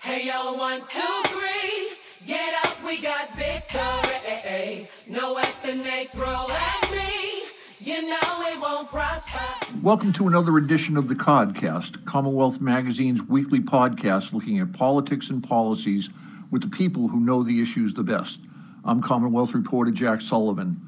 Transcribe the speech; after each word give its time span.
Hey 0.00 0.26
yo, 0.26 0.52
one, 0.52 0.80
two, 0.80 1.00
three. 1.26 1.96
Get 2.24 2.54
up, 2.64 2.84
we 2.84 3.00
got 3.00 3.36
victory. 3.36 4.88
No 5.08 5.34
weapon 5.34 5.82
they 5.82 6.04
throw 6.12 6.46
at 6.48 6.90
me. 6.92 7.42
You 7.80 8.08
know 8.08 8.42
it 8.42 8.60
won't 8.60 8.88
prosper. 8.88 9.40
Welcome 9.82 10.12
to 10.12 10.28
another 10.28 10.56
edition 10.56 10.96
of 10.96 11.08
the 11.08 11.16
Codcast, 11.16 12.04
Commonwealth 12.04 12.60
Magazine's 12.60 13.22
weekly 13.24 13.60
podcast 13.60 14.32
looking 14.32 14.60
at 14.60 14.72
politics 14.72 15.30
and 15.30 15.42
policies 15.42 16.10
with 16.52 16.62
the 16.62 16.68
people 16.68 17.08
who 17.08 17.18
know 17.18 17.42
the 17.42 17.60
issues 17.60 17.94
the 17.94 18.04
best. 18.04 18.40
I'm 18.84 19.00
Commonwealth 19.00 19.52
reporter 19.52 19.90
Jack 19.90 20.20
Sullivan. 20.20 20.80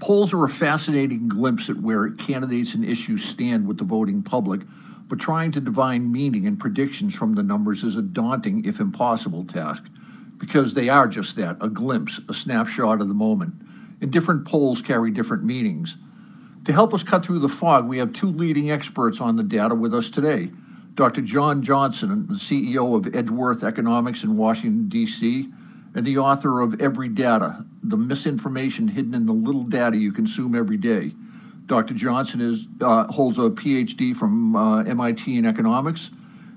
Polls 0.00 0.34
are 0.34 0.44
a 0.44 0.48
fascinating 0.48 1.28
glimpse 1.28 1.70
at 1.70 1.76
where 1.76 2.10
candidates 2.10 2.74
and 2.74 2.84
issues 2.84 3.24
stand 3.24 3.68
with 3.68 3.78
the 3.78 3.84
voting 3.84 4.24
public, 4.24 4.62
but 5.12 5.20
trying 5.20 5.52
to 5.52 5.60
divine 5.60 6.10
meaning 6.10 6.46
and 6.46 6.58
predictions 6.58 7.14
from 7.14 7.34
the 7.34 7.42
numbers 7.42 7.84
is 7.84 7.98
a 7.98 8.00
daunting, 8.00 8.64
if 8.64 8.80
impossible, 8.80 9.44
task 9.44 9.84
because 10.38 10.72
they 10.72 10.88
are 10.88 11.06
just 11.06 11.36
that 11.36 11.54
a 11.60 11.68
glimpse, 11.68 12.18
a 12.30 12.32
snapshot 12.32 12.98
of 12.98 13.08
the 13.08 13.12
moment. 13.12 13.52
And 14.00 14.10
different 14.10 14.46
polls 14.46 14.80
carry 14.80 15.10
different 15.10 15.44
meanings. 15.44 15.98
To 16.64 16.72
help 16.72 16.94
us 16.94 17.02
cut 17.02 17.26
through 17.26 17.40
the 17.40 17.50
fog, 17.50 17.86
we 17.86 17.98
have 17.98 18.14
two 18.14 18.32
leading 18.32 18.70
experts 18.70 19.20
on 19.20 19.36
the 19.36 19.42
data 19.42 19.74
with 19.74 19.92
us 19.92 20.10
today. 20.10 20.50
Dr. 20.94 21.20
John 21.20 21.60
Johnson, 21.60 22.26
the 22.28 22.36
CEO 22.36 22.96
of 22.96 23.14
Edgeworth 23.14 23.62
Economics 23.62 24.24
in 24.24 24.38
Washington, 24.38 24.88
D.C., 24.88 25.46
and 25.94 26.06
the 26.06 26.16
author 26.16 26.62
of 26.62 26.78
Everydata 26.78 27.66
The 27.82 27.98
Misinformation 27.98 28.88
Hidden 28.88 29.12
in 29.12 29.26
the 29.26 29.34
Little 29.34 29.64
Data 29.64 29.98
You 29.98 30.10
Consume 30.10 30.54
Every 30.54 30.78
Day. 30.78 31.12
Dr. 31.66 31.94
Johnson 31.94 32.40
is, 32.40 32.66
uh, 32.80 33.04
holds 33.12 33.38
a 33.38 33.50
PhD 33.50 34.14
from 34.14 34.56
uh, 34.56 34.82
MIT 34.82 35.36
in 35.36 35.46
economics 35.46 36.10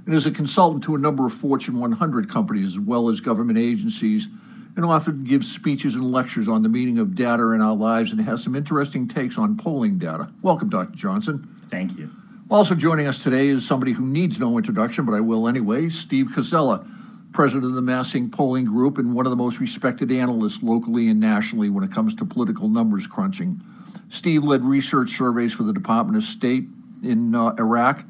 and 0.05 0.14
is 0.14 0.26
a 0.26 0.31
consultant 0.31 0.84
to 0.84 0.95
a 0.95 0.98
number 0.98 1.26
of 1.26 1.34
Fortune 1.34 1.80
100 1.80 2.30
companies 2.30 2.68
as 2.68 2.80
well 2.80 3.09
as 3.09 3.20
government 3.20 3.58
agencies, 3.58 4.28
and 4.76 4.86
often 4.86 5.23
gives 5.23 5.52
speeches 5.52 5.95
and 5.95 6.11
lectures 6.11 6.48
on 6.48 6.61
the 6.61 6.70
meaning 6.70 7.00
of 7.00 7.16
data 7.16 7.52
in 7.52 7.61
our 7.61 7.76
lives 7.76 8.11
and 8.11 8.22
has 8.22 8.44
some 8.44 8.56
interesting 8.56 9.08
takes 9.08 9.38
on 9.38 9.56
polling 9.58 9.98
data. 9.98 10.30
Welcome, 10.42 10.70
Dr. 10.70 10.95
Johnson. 10.95 11.48
Thank 11.70 11.98
you. 11.98 12.09
Also 12.50 12.76
joining 12.76 13.08
us 13.08 13.23
today 13.23 13.48
is 13.48 13.66
somebody 13.66 13.94
who 13.94 14.06
needs 14.06 14.39
no 14.39 14.58
introduction, 14.58 15.06
but 15.06 15.16
I 15.16 15.22
will 15.22 15.48
anyway 15.48 15.89
Steve 15.89 16.28
Koczela, 16.28 16.88
president 17.31 17.66
of 17.66 17.73
the 17.73 17.81
MassINC 17.81 18.31
Polling 18.31 18.66
Group 18.66 18.98
and 18.98 19.16
one 19.16 19.26
of 19.26 19.30
the 19.31 19.36
most 19.36 19.59
respected 19.59 20.11
analysts 20.11 20.61
locally 20.61 21.09
and 21.09 21.20
nationally 21.20 21.70
when 21.70 21.83
it 21.83 21.92
comes 21.92 22.14
to 22.16 22.26
political 22.26 22.70
numbers 22.70 23.08
crunching. 23.08 23.61
Steve 24.09 24.44
led 24.44 24.64
research 24.64 25.09
surveys 25.11 25.53
for 25.53 25.64
the 25.64 25.73
Department 25.73 26.17
of 26.17 26.23
State 26.23 26.66
in 27.03 27.36
uh, 27.36 27.56
Iraq 27.58 28.03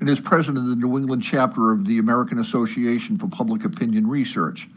and 0.00 0.08
is 0.08 0.20
president 0.20 0.58
of 0.58 0.66
the 0.66 0.76
New 0.76 0.98
England 0.98 1.22
chapter 1.22 1.70
of 1.70 1.86
the 1.86 1.98
American 1.98 2.38
Association 2.38 3.18
for 3.18 3.28
Public 3.28 3.64
Opinion 3.64 4.08
Research. 4.08 4.68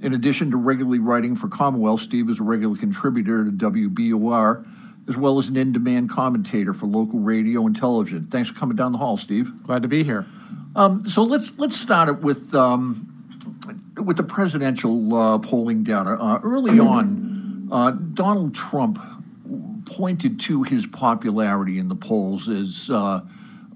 In 0.00 0.14
addition 0.14 0.50
to 0.52 0.56
regularly 0.56 0.98
writing 0.98 1.36
for 1.36 1.48
Commonwealth, 1.48 2.00
Steve 2.00 2.30
is 2.30 2.40
a 2.40 2.42
regular 2.42 2.74
contributor 2.76 3.44
to 3.44 3.50
WBUR, 3.50 4.66
as 5.06 5.18
well 5.18 5.36
as 5.36 5.50
an 5.50 5.58
in 5.58 5.72
demand 5.72 6.08
commentator 6.08 6.72
for 6.72 6.86
local 6.86 7.18
radio 7.18 7.66
and 7.66 7.76
television. 7.76 8.28
Thanks 8.28 8.48
for 8.48 8.58
coming 8.58 8.76
down 8.76 8.92
the 8.92 8.98
hall, 8.98 9.18
Steve. 9.18 9.62
Glad 9.64 9.82
to 9.82 9.88
be 9.88 10.02
here. 10.02 10.24
Um, 10.74 11.06
so 11.06 11.24
let's 11.24 11.58
let's 11.58 11.76
start 11.76 12.08
it 12.08 12.20
with 12.22 12.54
um, 12.54 13.06
with 13.96 14.16
the 14.16 14.22
presidential 14.22 15.14
uh, 15.14 15.38
polling 15.38 15.84
data. 15.84 16.16
Uh, 16.18 16.40
early 16.42 16.78
on, 16.78 17.68
uh, 17.70 17.90
Donald 17.90 18.54
Trump 18.54 18.98
pointed 19.96 20.40
to 20.40 20.62
his 20.62 20.86
popularity 20.86 21.78
in 21.78 21.88
the 21.88 21.94
polls 21.94 22.48
as 22.48 22.90
uh, 22.90 23.20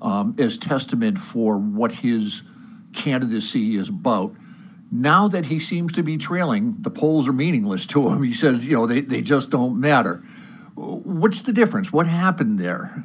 um, 0.00 0.36
as 0.38 0.58
testament 0.58 1.18
for 1.18 1.58
what 1.58 1.90
his 1.92 2.42
candidacy 2.92 3.76
is 3.76 3.88
about. 3.88 4.34
Now 4.92 5.28
that 5.28 5.46
he 5.46 5.58
seems 5.58 5.92
to 5.94 6.02
be 6.02 6.18
trailing, 6.18 6.76
the 6.80 6.90
polls 6.90 7.26
are 7.26 7.32
meaningless 7.32 7.86
to 7.88 8.08
him. 8.08 8.22
He 8.22 8.32
says, 8.32 8.66
you 8.66 8.76
know, 8.76 8.86
they, 8.86 9.00
they 9.00 9.22
just 9.22 9.50
don't 9.50 9.80
matter. 9.80 10.22
What's 10.74 11.42
the 11.42 11.52
difference? 11.52 11.92
What 11.92 12.06
happened 12.06 12.60
there? 12.60 13.04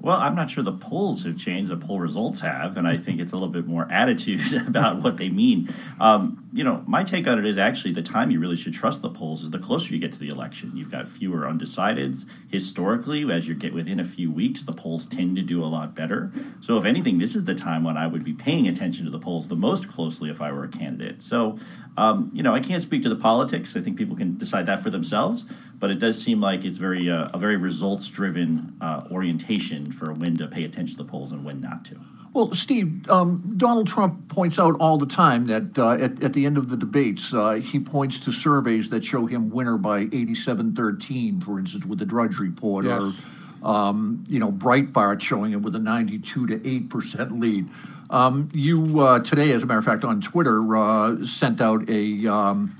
Well, 0.00 0.18
I'm 0.18 0.34
not 0.34 0.50
sure 0.50 0.62
the 0.62 0.72
polls 0.72 1.24
have 1.24 1.38
changed. 1.38 1.70
The 1.70 1.76
poll 1.76 2.00
results 2.00 2.40
have, 2.40 2.76
and 2.76 2.86
I 2.86 2.96
think 2.96 3.20
it's 3.20 3.32
a 3.32 3.36
little 3.36 3.48
bit 3.48 3.66
more 3.66 3.90
attitude 3.90 4.40
about 4.66 5.02
what 5.02 5.16
they 5.16 5.28
mean. 5.28 5.72
Um, 5.98 6.41
you 6.54 6.64
know, 6.64 6.84
my 6.86 7.02
take 7.02 7.26
on 7.26 7.38
it 7.38 7.46
is 7.46 7.56
actually 7.56 7.94
the 7.94 8.02
time 8.02 8.30
you 8.30 8.38
really 8.38 8.56
should 8.56 8.74
trust 8.74 9.00
the 9.00 9.08
polls 9.08 9.42
is 9.42 9.50
the 9.50 9.58
closer 9.58 9.94
you 9.94 9.98
get 9.98 10.12
to 10.12 10.18
the 10.18 10.28
election. 10.28 10.72
You've 10.74 10.90
got 10.90 11.08
fewer 11.08 11.46
undecideds. 11.46 12.26
Historically, 12.48 13.30
as 13.32 13.48
you 13.48 13.54
get 13.54 13.72
within 13.72 13.98
a 13.98 14.04
few 14.04 14.30
weeks, 14.30 14.62
the 14.62 14.72
polls 14.72 15.06
tend 15.06 15.36
to 15.36 15.42
do 15.42 15.64
a 15.64 15.66
lot 15.66 15.94
better. 15.94 16.30
So, 16.60 16.76
if 16.76 16.84
anything, 16.84 17.16
this 17.16 17.34
is 17.34 17.46
the 17.46 17.54
time 17.54 17.84
when 17.84 17.96
I 17.96 18.06
would 18.06 18.22
be 18.22 18.34
paying 18.34 18.68
attention 18.68 19.06
to 19.06 19.10
the 19.10 19.18
polls 19.18 19.48
the 19.48 19.56
most 19.56 19.88
closely 19.88 20.28
if 20.28 20.42
I 20.42 20.52
were 20.52 20.64
a 20.64 20.68
candidate. 20.68 21.22
So, 21.22 21.58
um, 21.96 22.30
you 22.34 22.42
know, 22.42 22.54
I 22.54 22.60
can't 22.60 22.82
speak 22.82 23.02
to 23.04 23.08
the 23.08 23.16
politics. 23.16 23.74
I 23.74 23.80
think 23.80 23.96
people 23.96 24.16
can 24.16 24.36
decide 24.36 24.66
that 24.66 24.82
for 24.82 24.90
themselves. 24.90 25.46
But 25.78 25.90
it 25.90 25.98
does 25.98 26.22
seem 26.22 26.40
like 26.40 26.64
it's 26.64 26.78
very 26.78 27.10
uh, 27.10 27.30
a 27.32 27.38
very 27.38 27.56
results 27.56 28.08
driven 28.08 28.76
uh, 28.80 29.04
orientation 29.10 29.90
for 29.90 30.12
when 30.12 30.36
to 30.36 30.48
pay 30.48 30.64
attention 30.64 30.98
to 30.98 31.02
the 31.02 31.10
polls 31.10 31.32
and 31.32 31.44
when 31.44 31.62
not 31.62 31.84
to. 31.86 31.96
Well, 32.32 32.54
Steve, 32.54 33.08
um, 33.10 33.54
Donald 33.58 33.86
Trump 33.86 34.28
points 34.28 34.58
out 34.58 34.76
all 34.80 34.96
the 34.96 35.06
time 35.06 35.48
that 35.48 35.78
uh, 35.78 35.92
at, 35.92 36.22
at, 36.24 36.32
the 36.32 36.46
end 36.46 36.56
of 36.56 36.70
the 36.70 36.78
debates, 36.78 37.34
uh, 37.34 37.52
he 37.54 37.78
points 37.78 38.20
to 38.20 38.32
surveys 38.32 38.88
that 38.88 39.04
show 39.04 39.26
him 39.26 39.50
winner 39.50 39.76
by 39.76 40.08
87 40.12 40.74
13, 40.74 41.40
for 41.40 41.58
instance, 41.58 41.84
with 41.84 41.98
the 41.98 42.06
Drudge 42.06 42.38
Report, 42.38 42.86
yes. 42.86 43.26
or, 43.62 43.68
um, 43.68 44.24
you 44.28 44.38
know, 44.38 44.50
Breitbart 44.50 45.20
showing 45.20 45.52
him 45.52 45.60
with 45.60 45.74
a 45.76 45.78
92 45.78 46.46
to 46.46 46.58
8% 46.58 47.38
lead. 47.38 47.68
Um, 48.08 48.48
you, 48.54 49.00
uh, 49.00 49.18
today, 49.18 49.52
as 49.52 49.62
a 49.62 49.66
matter 49.66 49.80
of 49.80 49.84
fact, 49.84 50.02
on 50.02 50.22
Twitter, 50.22 50.74
uh, 50.74 51.24
sent 51.26 51.60
out 51.60 51.88
a, 51.90 52.26
um, 52.28 52.74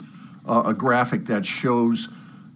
a 0.47 0.73
graphic 0.73 1.27
that 1.27 1.45
shows 1.45 2.09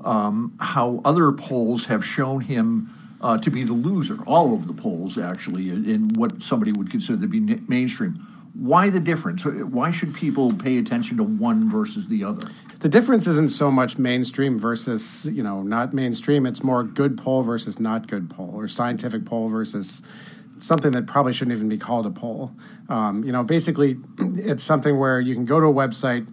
um, 0.03 0.57
how 0.61 1.03
other 1.05 1.31
polls 1.33 1.87
have 1.87 2.05
shown 2.05 2.41
him 2.41 2.91
uh, 3.21 3.39
to 3.39 3.51
be 3.51 3.65
the 3.65 3.73
loser, 3.73 4.19
all 4.27 4.55
of 4.55 4.67
the 4.67 4.73
polls 4.73 5.19
actually, 5.19 5.71
in 5.71 6.11
what 6.15 6.43
somebody 6.43 6.73
would 6.73 6.91
consider 6.91 7.21
to 7.21 7.27
be 7.27 7.41
mainstream. 7.69 8.15
Why 8.55 8.89
the 8.89 9.01
difference? 9.01 9.45
Why 9.45 9.91
should 9.91 10.15
people 10.15 10.53
pay 10.53 10.79
attention 10.79 11.19
to 11.19 11.23
one 11.23 11.69
versus 11.69 12.09
the 12.09 12.25
other? 12.25 12.49
The 12.81 12.89
difference 12.89 13.27
isn't 13.27 13.51
so 13.51 13.71
much 13.71 13.99
mainstream 13.99 14.59
versus, 14.59 15.27
you 15.31 15.43
know, 15.43 15.63
not 15.63 15.93
mainstream. 15.93 16.47
It's 16.47 16.63
more 16.63 16.83
good 16.83 17.19
poll 17.19 17.43
versus 17.43 17.79
not 17.79 18.07
good 18.07 18.31
poll, 18.31 18.53
or 18.55 18.67
scientific 18.67 19.27
poll 19.27 19.49
versus 19.49 20.03
something 20.59 20.93
that 20.93 21.07
probably 21.07 21.35
shouldn't 21.35 21.57
even 21.57 21.69
be 21.69 21.77
called 21.77 22.07
a 22.07 22.11
poll. 22.11 22.51
Um, 22.89 23.25
you 23.25 23.33
know, 23.33 23.45
basically, 23.45 23.99
it's 24.19 24.63
something 24.63 24.99
where 24.99 25.21
you 25.21 25.35
can 25.35 25.45
go 25.45 25.61
to 25.61 25.67
a 25.67 25.73
website, 25.73 26.27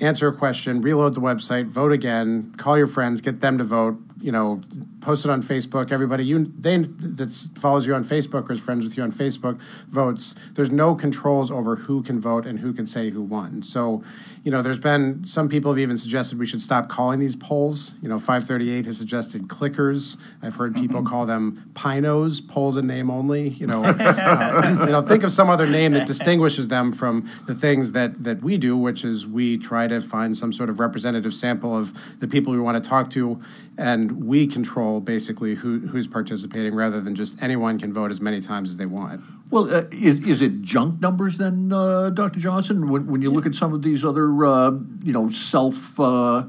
answer 0.00 0.28
a 0.28 0.36
question, 0.36 0.80
reload 0.82 1.14
the 1.14 1.20
website, 1.20 1.66
vote 1.66 1.92
again, 1.92 2.54
call 2.56 2.78
your 2.78 2.86
friends, 2.86 3.20
get 3.20 3.40
them 3.40 3.58
to 3.58 3.64
vote, 3.64 3.98
you 4.20 4.32
know, 4.32 4.62
post 5.00 5.24
it 5.24 5.30
on 5.30 5.42
Facebook. 5.42 5.92
Everybody 5.92 6.24
you 6.24 6.52
they 6.58 6.78
that 6.78 7.30
follows 7.58 7.86
you 7.86 7.94
on 7.94 8.04
Facebook 8.04 8.48
or 8.48 8.52
is 8.52 8.60
friends 8.60 8.84
with 8.84 8.96
you 8.96 9.02
on 9.02 9.12
Facebook 9.12 9.58
votes. 9.88 10.34
There's 10.52 10.70
no 10.70 10.94
controls 10.94 11.50
over 11.50 11.76
who 11.76 12.02
can 12.02 12.20
vote 12.20 12.46
and 12.46 12.58
who 12.58 12.72
can 12.72 12.86
say 12.86 13.10
who 13.10 13.22
won. 13.22 13.62
So, 13.62 14.02
you 14.44 14.50
know, 14.50 14.62
there's 14.62 14.78
been 14.78 15.24
some 15.24 15.48
people 15.48 15.72
have 15.72 15.78
even 15.78 15.96
suggested 15.96 16.38
we 16.38 16.46
should 16.46 16.62
stop 16.62 16.88
calling 16.88 17.18
these 17.18 17.36
polls. 17.36 17.94
You 18.02 18.08
know, 18.08 18.18
538 18.18 18.86
has 18.86 18.98
suggested 18.98 19.48
clickers. 19.48 20.18
I've 20.42 20.54
heard 20.54 20.74
people 20.74 21.02
call 21.02 21.26
them 21.26 21.70
pinos, 21.74 22.40
polls 22.40 22.76
in 22.76 22.86
name 22.86 23.10
only. 23.10 23.48
You 23.48 23.66
know, 23.66 23.84
uh, 23.98 24.84
you 24.86 24.92
know, 24.92 25.00
think 25.02 25.24
of 25.24 25.32
some 25.32 25.48
other 25.48 25.66
name 25.66 25.92
that 25.92 26.06
distinguishes 26.06 26.68
them 26.68 26.92
from 26.92 27.28
the 27.46 27.54
things 27.54 27.92
that 27.92 28.22
that 28.24 28.42
we 28.42 28.58
do, 28.58 28.76
which 28.76 29.04
is 29.04 29.26
we 29.26 29.56
try 29.56 29.86
to 29.86 30.00
find 30.00 30.36
some 30.36 30.52
sort 30.52 30.68
of 30.68 30.78
representative 30.78 31.34
sample 31.34 31.76
of 31.76 31.94
the 32.20 32.28
people 32.28 32.52
we 32.52 32.60
want 32.60 32.82
to 32.82 32.88
talk 32.88 33.10
to, 33.10 33.40
and 33.78 34.09
we 34.12 34.46
control 34.46 34.70
control 34.80 35.00
basically 35.00 35.54
who, 35.54 35.80
who's 35.80 36.06
participating 36.06 36.74
rather 36.74 37.00
than 37.00 37.14
just 37.14 37.40
anyone 37.42 37.78
can 37.78 37.92
vote 37.92 38.10
as 38.10 38.20
many 38.20 38.40
times 38.40 38.70
as 38.70 38.76
they 38.76 38.86
want. 38.86 39.22
Well, 39.50 39.74
uh, 39.74 39.84
is, 39.90 40.20
is 40.20 40.42
it 40.42 40.62
junk 40.62 41.00
numbers 41.00 41.38
then, 41.38 41.72
uh, 41.72 42.10
Dr. 42.10 42.40
Johnson? 42.40 42.88
When, 42.88 43.06
when 43.06 43.22
you 43.22 43.30
look 43.30 43.46
at 43.46 43.54
some 43.54 43.72
of 43.72 43.82
these 43.82 44.04
other, 44.04 44.44
uh, 44.44 44.70
you 45.02 45.12
know, 45.12 45.28
self 45.30 45.98
uh, 45.98 46.44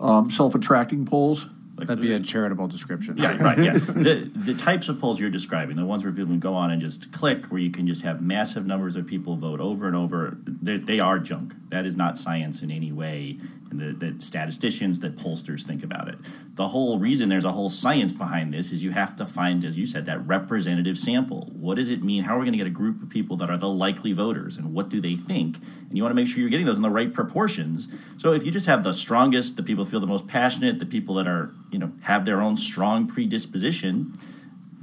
um, 0.00 0.30
self 0.30 0.54
attracting 0.54 1.04
polls. 1.06 1.48
Like 1.76 1.86
That'd 1.86 2.02
be 2.02 2.12
a 2.12 2.20
charitable 2.20 2.68
description. 2.68 3.16
Yeah, 3.16 3.42
right. 3.42 3.56
Yeah, 3.58 3.72
the 3.78 4.30
the 4.34 4.54
types 4.54 4.90
of 4.90 5.00
polls 5.00 5.18
you're 5.18 5.30
describing, 5.30 5.76
the 5.76 5.86
ones 5.86 6.04
where 6.04 6.12
people 6.12 6.28
can 6.28 6.40
go 6.40 6.52
on 6.52 6.70
and 6.70 6.80
just 6.80 7.10
click, 7.10 7.46
where 7.46 7.60
you 7.60 7.70
can 7.70 7.86
just 7.86 8.02
have 8.02 8.20
massive 8.20 8.66
numbers 8.66 8.96
of 8.96 9.06
people 9.06 9.36
vote 9.36 9.60
over 9.60 9.86
and 9.86 9.96
over, 9.96 10.36
they 10.44 11.00
are 11.00 11.18
junk. 11.18 11.54
That 11.70 11.86
is 11.86 11.96
not 11.96 12.18
science 12.18 12.60
in 12.60 12.70
any 12.70 12.92
way 12.92 13.38
and 13.70 13.80
the, 13.80 14.10
the 14.10 14.20
statisticians, 14.20 15.00
that 15.00 15.16
pollsters 15.16 15.62
think 15.62 15.82
about 15.82 16.08
it. 16.08 16.18
The 16.54 16.68
whole 16.68 16.98
reason 16.98 17.28
there's 17.28 17.44
a 17.44 17.52
whole 17.52 17.68
science 17.68 18.12
behind 18.12 18.52
this 18.52 18.72
is 18.72 18.82
you 18.82 18.90
have 18.90 19.16
to 19.16 19.24
find, 19.24 19.64
as 19.64 19.76
you 19.76 19.86
said, 19.86 20.06
that 20.06 20.26
representative 20.26 20.98
sample. 20.98 21.50
What 21.52 21.76
does 21.76 21.88
it 21.88 22.02
mean? 22.02 22.24
How 22.24 22.36
are 22.36 22.38
we 22.38 22.44
going 22.44 22.52
to 22.52 22.58
get 22.58 22.66
a 22.66 22.70
group 22.70 23.02
of 23.02 23.08
people 23.08 23.36
that 23.38 23.50
are 23.50 23.56
the 23.56 23.68
likely 23.68 24.12
voters, 24.12 24.56
and 24.56 24.74
what 24.74 24.88
do 24.88 25.00
they 25.00 25.16
think? 25.16 25.56
And 25.56 25.96
you 25.96 26.02
want 26.02 26.10
to 26.10 26.16
make 26.16 26.26
sure 26.26 26.40
you're 26.40 26.50
getting 26.50 26.66
those 26.66 26.76
in 26.76 26.82
the 26.82 26.90
right 26.90 27.12
proportions. 27.12 27.88
So 28.16 28.32
if 28.32 28.44
you 28.44 28.52
just 28.52 28.66
have 28.66 28.84
the 28.84 28.92
strongest, 28.92 29.56
the 29.56 29.62
people 29.62 29.84
feel 29.84 30.00
the 30.00 30.06
most 30.06 30.26
passionate, 30.26 30.78
the 30.78 30.86
people 30.86 31.14
that 31.16 31.26
are, 31.26 31.54
you 31.70 31.78
know, 31.78 31.92
have 32.02 32.24
their 32.24 32.40
own 32.40 32.56
strong 32.56 33.06
predisposition, 33.06 34.18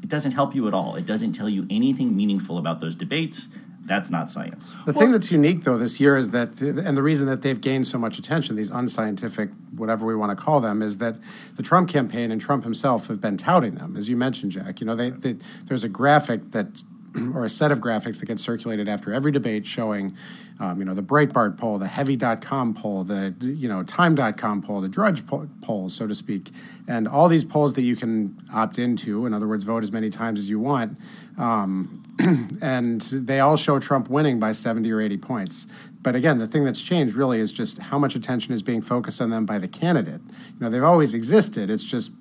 it 0.02 0.10
doesn't 0.10 0.32
help 0.32 0.56
you 0.56 0.68
at 0.68 0.74
all. 0.74 0.96
It 0.96 1.06
doesn't 1.06 1.34
tell 1.34 1.50
you 1.50 1.68
anything 1.70 2.16
meaningful 2.16 2.58
about 2.58 2.80
those 2.80 2.96
debates 2.96 3.50
that's 3.88 4.10
not 4.10 4.30
science. 4.30 4.72
The 4.86 4.94
thing 4.94 5.12
that's 5.12 5.32
unique, 5.32 5.64
though, 5.64 5.78
this 5.78 6.00
year 6.00 6.18
is 6.18 6.32
that, 6.32 6.62
and 6.62 6.96
the 6.98 7.02
reason 7.02 7.28
that 7.28 7.42
they've 7.42 7.60
gained 7.60 7.88
so 7.88 7.98
much 7.98 8.20
attention, 8.20 8.56
these 8.58 8.70
unscientific, 8.70 9.50
whatever 9.76 10.06
we 10.06 10.14
want 10.16 10.38
to 10.38 10.44
call 10.44 10.60
them, 10.60 10.82
is 10.82 10.98
that 10.98 11.18
the 11.56 11.64
Trump 11.64 11.90
campaign 11.90 12.32
and 12.32 12.42
Trump 12.42 12.66
himself 12.66 13.08
have 13.08 13.22
been 13.22 13.38
touting 13.38 13.76
them, 13.76 13.96
as 13.96 14.10
you 14.10 14.18
mentioned, 14.18 14.52
Jack. 14.52 14.82
You 14.82 14.88
know, 14.88 14.96
they, 14.96 15.12
they, 15.12 15.38
there's 15.66 15.86
a 15.86 15.90
graphic 15.90 16.52
that 16.52 16.84
or 17.34 17.46
a 17.46 17.50
set 17.50 17.72
of 17.72 17.80
graphics 17.80 18.20
that 18.20 18.26
get 18.26 18.40
circulated 18.40 18.88
after 18.88 19.14
every 19.14 19.32
debate 19.32 19.66
showing, 19.66 20.16
um, 20.60 20.80
you 20.80 20.86
know, 20.86 20.94
the 20.94 21.04
Breitbart 21.04 21.58
poll, 21.58 21.78
the 21.78 21.88
Heavy.com 21.88 22.74
poll, 22.74 23.04
the, 23.04 23.34
you 23.42 23.68
know, 23.68 23.84
Time.com 23.84 24.62
poll, 24.62 24.82
the 24.82 24.90
Drudge 24.90 25.24
poll, 25.26 25.90
so 25.90 26.08
to 26.08 26.16
speak, 26.16 26.50
and 26.88 27.08
all 27.08 27.28
these 27.28 27.46
polls 27.46 27.74
that 27.74 27.82
you 27.82 27.96
can 27.96 28.38
opt 28.54 28.80
into, 28.80 29.26
in 29.26 29.34
other 29.34 29.48
words, 29.48 29.64
vote 29.64 29.84
as 29.84 29.92
many 29.92 30.10
times 30.10 30.40
as 30.40 30.50
you 30.50 30.60
want. 30.60 30.98
Um, 31.38 32.04
and 32.62 33.02
they 33.02 33.40
all 33.42 33.58
show 33.58 33.80
Trump 33.80 34.10
winning 34.10 34.40
by 34.40 34.52
70 34.52 34.92
or 34.92 35.02
80 35.02 35.18
points. 35.18 35.68
But 36.02 36.16
again, 36.16 36.38
the 36.38 36.48
thing 36.48 36.64
that's 36.64 36.82
changed 36.82 37.16
really 37.16 37.40
is 37.40 37.52
just 37.52 37.78
how 37.78 38.00
much 38.00 38.16
attention 38.16 38.54
is 38.54 38.64
being 38.64 38.82
focused 38.82 39.22
on 39.22 39.30
them 39.30 39.46
by 39.46 39.60
the 39.60 39.68
candidate. 39.68 40.22
You 40.22 40.60
know, 40.60 40.70
they've 40.70 40.84
always 40.84 41.14
existed. 41.14 41.70
It's 41.70 41.84
just 41.84 42.12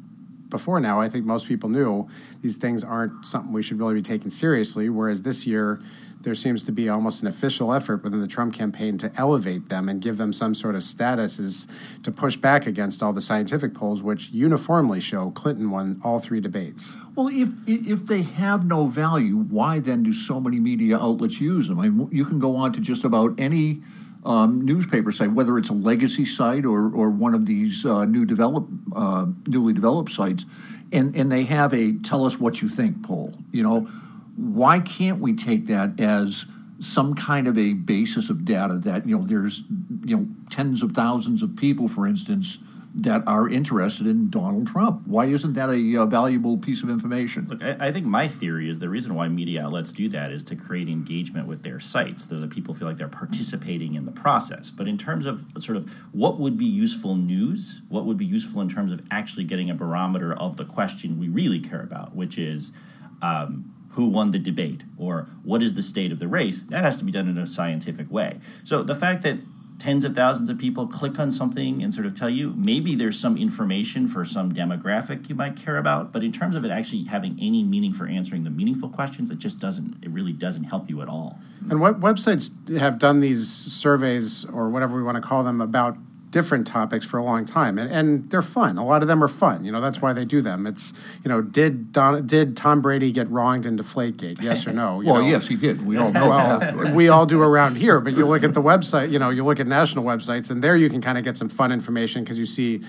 before 0.49 0.81
now, 0.81 1.01
I 1.01 1.09
think 1.09 1.25
most 1.25 1.47
people 1.47 1.69
knew 1.69 2.09
these 2.41 2.57
things 2.57 2.85
aren't 2.85 3.27
something 3.27 3.53
we 3.53 3.63
should 3.63 3.79
really 3.79 3.95
be 3.95 4.03
taking 4.03 4.31
seriously. 4.31 4.89
Whereas 4.89 5.23
this 5.23 5.47
year, 5.47 5.81
there 6.21 6.35
seems 6.35 6.65
to 6.65 6.73
be 6.73 6.89
almost 6.89 7.23
an 7.23 7.29
official 7.29 7.73
effort 7.73 8.03
within 8.03 8.21
the 8.21 8.27
Trump 8.27 8.55
campaign 8.55 8.99
to 8.99 9.13
elevate 9.17 9.69
them 9.69 9.89
and 9.89 10.01
give 10.01 10.17
them 10.17 10.33
some 10.33 10.55
sort 10.55 10.75
of 10.75 10.83
status 10.83 11.39
is 11.39 11.69
to 12.03 12.11
push 12.11 12.37
back 12.37 12.67
against 12.67 13.03
all 13.03 13.13
the 13.13 13.21
scientific 13.21 13.75
polls, 13.75 14.03
which 14.03 14.31
uniformly 14.31 14.99
show 14.99 15.31
Clinton 15.31 15.71
won 15.71 16.01
all 16.03 16.19
three 16.19 16.41
debates. 16.41 16.97
Well, 17.15 17.29
if 17.29 17.51
if 17.67 18.07
they 18.07 18.23
have 18.23 18.67
no 18.67 18.87
value, 18.87 19.37
why 19.37 19.79
then 19.79 20.03
do 20.03 20.13
so 20.13 20.41
many 20.41 20.59
media 20.59 20.99
outlets 20.99 21.41
use 21.41 21.69
them? 21.69 21.79
I 21.79 21.89
mean, 21.89 22.09
you 22.11 22.25
can 22.25 22.39
go 22.39 22.57
on 22.57 22.73
to 22.73 22.81
just 22.81 23.05
about 23.05 23.39
any 23.39 23.83
um, 24.27 24.61
newspaper 24.63 25.13
site, 25.13 25.31
whether 25.33 25.57
it's 25.57 25.69
a 25.69 25.73
legacy 25.73 26.25
site 26.25 26.67
or, 26.67 26.91
or 26.93 27.11
one 27.11 27.35
of 27.35 27.47
these 27.47 27.87
uh, 27.87 28.05
new 28.05 28.25
develop, 28.25 28.67
uh, 28.95 29.27
newly 29.47 29.73
developed 29.73 30.11
sites, 30.11 30.45
and, 30.93 31.15
and 31.15 31.31
they 31.31 31.45
have 31.45 31.73
a 31.73 31.93
tell 31.99 32.27
us 32.27 32.39
what 32.39 32.61
you 32.61 32.69
think 32.69 33.05
poll. 33.05 33.33
You 33.53 33.63
know, 33.63 33.81
why 34.37 34.81
can't 34.81 35.21
we 35.21 35.35
take 35.35 35.67
that 35.67 36.01
as 36.01 36.45
some 36.81 37.15
kind 37.15 37.47
of 37.47 37.57
a 37.57 37.73
basis 37.73 38.29
of 38.29 38.45
data 38.45 38.75
that 38.79 39.09
you 39.09 39.17
know 39.17 39.25
there's 39.25 39.63
you 40.05 40.17
know 40.17 40.27
tens 40.51 40.83
of 40.83 40.93
thousands 40.93 41.43
of 41.43 41.57
people, 41.57 41.87
for 41.87 42.07
instance, 42.07 42.59
that 42.97 43.23
are 43.27 43.47
interested 43.47 44.07
in 44.07 44.31
Donald 44.31 44.67
Trump. 44.67 45.03
Why 45.07 45.27
isn't 45.27 45.53
that 45.53 45.69
a, 45.69 45.97
a 45.97 46.07
valuable 46.07 46.57
piece 46.57 46.83
of 46.83 46.89
information? 46.89 47.47
Look, 47.47 47.63
I, 47.63 47.77
I, 47.89 47.93
think 47.93 48.07
my 48.07 48.27
theory 48.27 48.71
is 48.71 48.79
the 48.79 48.89
reason 48.89 49.15
why 49.15 49.29
media 49.29 49.65
outlets 49.65 49.93
do 49.93 50.09
that 50.09 50.33
is 50.33 50.43
to 50.45 50.57
create 50.57 50.89
engagement 50.89 51.47
with 51.47 51.63
their 51.63 51.79
sites, 51.79 52.27
so 52.27 52.41
that 52.41 52.51
people 52.51 52.73
feel 52.73 52.89
like 52.89 52.97
they're 52.97 53.09
participating 53.09 53.95
in 53.95 54.07
the 54.07 54.13
process. 54.13 54.71
But 54.71 54.89
in 54.89 54.97
terms 54.97 55.27
of 55.27 55.45
sort 55.59 55.77
of 55.77 55.93
what 56.13 56.41
would 56.41 56.57
be 56.57 56.65
useful 56.65 57.17
news, 57.17 57.83
what 57.91 58.07
would 58.07 58.17
be 58.17 58.25
useful 58.25 58.63
in 58.63 58.69
terms 58.71 58.93
of 58.93 59.03
actually 59.11 59.45
getting 59.45 59.69
a 59.69 59.75
barometer 59.75 60.33
of 60.33 60.57
the 60.57 60.65
question 60.65 61.19
we 61.19 61.29
really 61.29 61.61
care 61.61 61.83
about, 61.83 62.17
which 62.17 62.39
is. 62.39 62.73
Um, 63.23 63.73
who 63.91 64.11
won 64.11 64.31
the 64.31 64.39
debate 64.39 64.83
or 64.99 65.27
what 65.43 65.63
is 65.63 65.73
the 65.73 65.81
state 65.81 66.13
of 66.13 66.19
the 66.19 66.29
race 66.29 66.65
that 66.65 66.85
has 66.85 66.99
to 66.99 67.05
be 67.05 67.11
done 67.11 67.27
in 67.29 67.39
a 67.39 67.47
scientific 67.47 68.11
way 68.11 68.39
so 68.63 68.83
the 68.83 68.95
fact 68.95 69.23
that 69.23 69.39
tens 69.79 70.05
of 70.05 70.15
thousands 70.15 70.49
of 70.49 70.59
people 70.59 70.87
click 70.87 71.19
on 71.19 71.31
something 71.31 71.83
and 71.83 71.93
sort 71.93 72.07
of 72.07 72.15
tell 72.15 72.31
you. 72.31 72.55
Maybe 72.57 72.95
there's 72.95 73.19
some 73.19 73.37
information 73.37 74.09
for 74.09 74.25
some 74.25 74.53
demographic 74.53 75.29
you 75.29 75.35
might 75.35 75.57
care 75.57 75.79
about 75.79 76.13
but 76.13 76.25
in 76.25 76.33
terms 76.33 76.57
of 76.57 76.65
it 76.65 76.71
actually 76.71 77.05
having 77.05 77.37
any 77.41 77.63
meaning 77.63 77.93
for 77.93 78.07
answering 78.07 78.45
the 78.45 78.51
meaningful 78.51 78.89
questions 78.89 79.31
it 79.31 79.39
just 79.39 79.59
doesn't 79.59 79.97
it 80.03 80.11
really 80.11 80.33
doesn't 80.33 80.65
help 80.65 80.89
you 80.89 81.03
at 81.03 81.09
all. 81.09 81.39
And 81.71 81.81
what 81.81 82.01
websites 82.01 82.51
have 82.79 82.99
done 82.99 83.21
these 83.21 83.49
surveys 83.49 84.45
or 84.47 84.69
whatever 84.69 84.97
we 84.97 85.03
want 85.03 85.17
to 85.17 85.21
call 85.21 85.43
them 85.43 85.61
about 85.61 85.97
different 86.37 86.67
topics 86.67 87.07
for 87.07 87.17
a 87.17 87.25
long 87.25 87.47
time, 87.47 87.79
and, 87.79 87.91
and 87.91 88.29
they're 88.29 88.43
fun. 88.43 88.77
A 88.77 88.85
lot 88.85 89.01
of 89.01 89.09
them 89.09 89.25
are 89.25 89.29
fun. 89.29 89.65
You 89.65 89.73
know, 89.73 89.81
that's 89.81 90.03
why 90.03 90.13
they 90.13 90.27
do 90.27 90.43
them. 90.43 90.67
It's 90.67 90.93
you 91.25 91.31
know, 91.31 91.41
did 91.41 91.93
Don, 91.93 92.27
did 92.27 92.59
Tom 92.59 92.83
Brady 92.83 93.11
get 93.11 93.27
wronged 93.31 93.65
in 93.65 93.79
Deflategate? 93.79 94.43
Yes 94.43 94.67
or 94.67 94.75
no? 94.75 95.01
You 95.07 95.13
well, 95.13 95.23
know? 95.23 95.29
yes, 95.29 95.47
he 95.47 95.57
did. 95.57 95.87
We 95.87 95.97
all 95.97 96.13
know. 96.13 96.29
well, 96.29 96.95
we 96.95 97.09
all 97.09 97.25
do 97.25 97.41
around 97.41 97.77
here. 97.77 98.01
But 98.01 98.19
you 98.19 98.27
look 98.27 98.45
at 98.45 98.53
the 98.53 98.61
website. 98.61 99.11
You 99.11 99.19
know, 99.19 99.31
you 99.31 99.45
look 99.45 99.61
at 99.61 99.67
national 99.67 100.05
websites, 100.05 100.51
and 100.51 100.63
there 100.63 100.77
you 100.77 100.91
can 100.91 101.01
kind 101.01 101.17
of 101.17 101.25
get 101.25 101.39
some 101.39 101.49
fun 101.49 101.73
information 101.73 102.23
because 102.23 102.39
you 102.39 102.45
see 102.45 102.83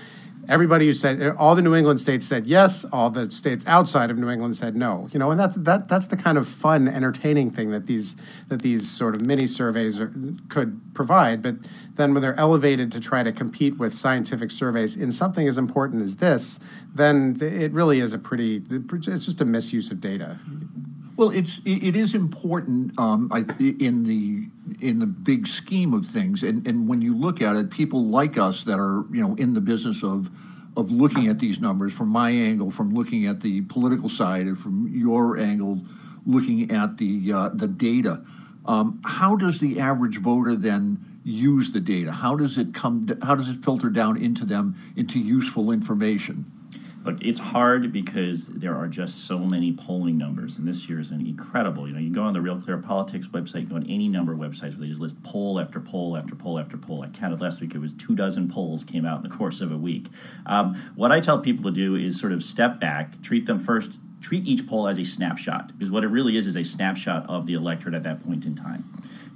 everybody 0.48 0.86
who 0.86 0.92
said 0.92 1.22
all 1.36 1.54
the 1.54 1.62
New 1.62 1.74
England 1.74 2.00
states 2.00 2.26
said 2.26 2.46
yes, 2.46 2.84
all 2.92 3.10
the 3.10 3.30
states 3.30 3.64
outside 3.66 4.10
of 4.10 4.18
New 4.18 4.30
England 4.30 4.56
said 4.56 4.74
no. 4.74 5.08
You 5.12 5.18
know, 5.18 5.30
and 5.30 5.38
that's 5.38 5.56
that 5.56 5.88
that's 5.88 6.06
the 6.06 6.16
kind 6.16 6.38
of 6.38 6.48
fun, 6.48 6.88
entertaining 6.88 7.50
thing 7.50 7.70
that 7.70 7.86
these 7.86 8.16
that 8.48 8.62
these 8.62 8.90
sort 8.90 9.14
of 9.14 9.22
mini 9.22 9.46
surveys 9.46 10.00
are, 10.00 10.12
could 10.48 10.80
provide. 10.94 11.42
But 11.42 11.56
then 11.98 12.14
when 12.14 12.22
they're 12.22 12.38
elevated 12.38 12.92
to 12.92 13.00
try 13.00 13.24
to 13.24 13.32
compete 13.32 13.76
with 13.76 13.92
scientific 13.92 14.52
surveys 14.52 14.96
in 14.96 15.10
something 15.10 15.46
as 15.48 15.58
important 15.58 16.02
as 16.02 16.16
this, 16.16 16.60
then 16.94 17.36
it 17.40 17.72
really 17.72 17.98
is 17.98 18.14
a 18.14 18.18
pretty 18.18 18.62
it's 18.70 19.26
just 19.26 19.40
a 19.40 19.44
misuse 19.44 19.90
of 19.90 20.00
data. 20.00 20.38
Well, 21.16 21.30
it's 21.30 21.60
it 21.64 21.96
is 21.96 22.14
important 22.14 22.96
um, 23.00 23.30
in 23.58 24.04
the 24.04 24.46
in 24.80 25.00
the 25.00 25.06
big 25.06 25.48
scheme 25.48 25.92
of 25.92 26.06
things, 26.06 26.44
and, 26.44 26.64
and 26.68 26.88
when 26.88 27.02
you 27.02 27.16
look 27.16 27.42
at 27.42 27.56
it, 27.56 27.70
people 27.70 28.06
like 28.06 28.38
us 28.38 28.62
that 28.62 28.78
are 28.78 29.04
you 29.12 29.20
know 29.20 29.34
in 29.34 29.54
the 29.54 29.60
business 29.60 30.04
of 30.04 30.30
of 30.76 30.92
looking 30.92 31.26
at 31.26 31.40
these 31.40 31.60
numbers 31.60 31.92
from 31.92 32.08
my 32.08 32.30
angle, 32.30 32.70
from 32.70 32.94
looking 32.94 33.26
at 33.26 33.40
the 33.40 33.62
political 33.62 34.08
side, 34.08 34.46
and 34.46 34.56
from 34.56 34.86
your 34.94 35.36
angle, 35.36 35.80
looking 36.24 36.70
at 36.70 36.96
the 36.98 37.32
uh, 37.32 37.48
the 37.52 37.66
data. 37.66 38.24
Um, 38.66 39.00
how 39.04 39.34
does 39.34 39.58
the 39.58 39.80
average 39.80 40.18
voter 40.18 40.54
then 40.54 41.07
use 41.28 41.72
the 41.72 41.80
data? 41.80 42.12
How 42.12 42.36
does 42.36 42.58
it 42.58 42.74
come? 42.74 43.08
How 43.22 43.34
does 43.34 43.48
it 43.48 43.64
filter 43.64 43.90
down 43.90 44.16
into 44.16 44.44
them 44.44 44.76
into 44.96 45.18
useful 45.18 45.70
information? 45.70 46.50
Look, 47.04 47.22
it's 47.22 47.38
hard 47.38 47.92
because 47.92 48.48
there 48.48 48.74
are 48.74 48.88
just 48.88 49.26
so 49.26 49.38
many 49.38 49.72
polling 49.72 50.18
numbers, 50.18 50.58
and 50.58 50.66
this 50.66 50.88
year 50.88 50.98
is 50.98 51.10
an 51.10 51.20
incredible. 51.26 51.86
You 51.86 51.94
know, 51.94 52.00
you 52.00 52.10
go 52.10 52.22
on 52.22 52.32
the 52.32 52.40
Real 52.40 52.60
Clear 52.60 52.78
Politics 52.78 53.28
website, 53.28 53.60
you 53.60 53.66
go 53.66 53.76
on 53.76 53.86
any 53.88 54.08
number 54.08 54.32
of 54.32 54.38
websites 54.38 54.72
where 54.72 54.80
they 54.80 54.88
just 54.88 55.00
list 55.00 55.22
poll 55.22 55.60
after 55.60 55.80
poll 55.80 56.16
after 56.16 56.34
poll 56.34 56.58
after 56.58 56.76
poll. 56.76 57.02
I 57.02 57.08
counted 57.08 57.40
last 57.40 57.60
week; 57.60 57.74
it 57.74 57.78
was 57.78 57.92
two 57.92 58.14
dozen 58.14 58.48
polls 58.48 58.84
came 58.84 59.06
out 59.06 59.24
in 59.24 59.30
the 59.30 59.34
course 59.36 59.60
of 59.60 59.70
a 59.70 59.76
week. 59.76 60.08
Um, 60.46 60.74
what 60.96 61.12
I 61.12 61.20
tell 61.20 61.38
people 61.40 61.64
to 61.64 61.74
do 61.74 61.94
is 61.94 62.18
sort 62.18 62.32
of 62.32 62.42
step 62.42 62.80
back, 62.80 63.22
treat 63.22 63.46
them 63.46 63.58
first 63.58 63.98
treat 64.20 64.46
each 64.46 64.66
poll 64.66 64.88
as 64.88 64.98
a 64.98 65.04
snapshot 65.04 65.68
because 65.68 65.90
what 65.90 66.02
it 66.04 66.08
really 66.08 66.36
is 66.36 66.46
is 66.46 66.56
a 66.56 66.64
snapshot 66.64 67.24
of 67.28 67.46
the 67.46 67.52
electorate 67.54 67.94
at 67.94 68.02
that 68.02 68.24
point 68.24 68.44
in 68.44 68.56
time. 68.56 68.84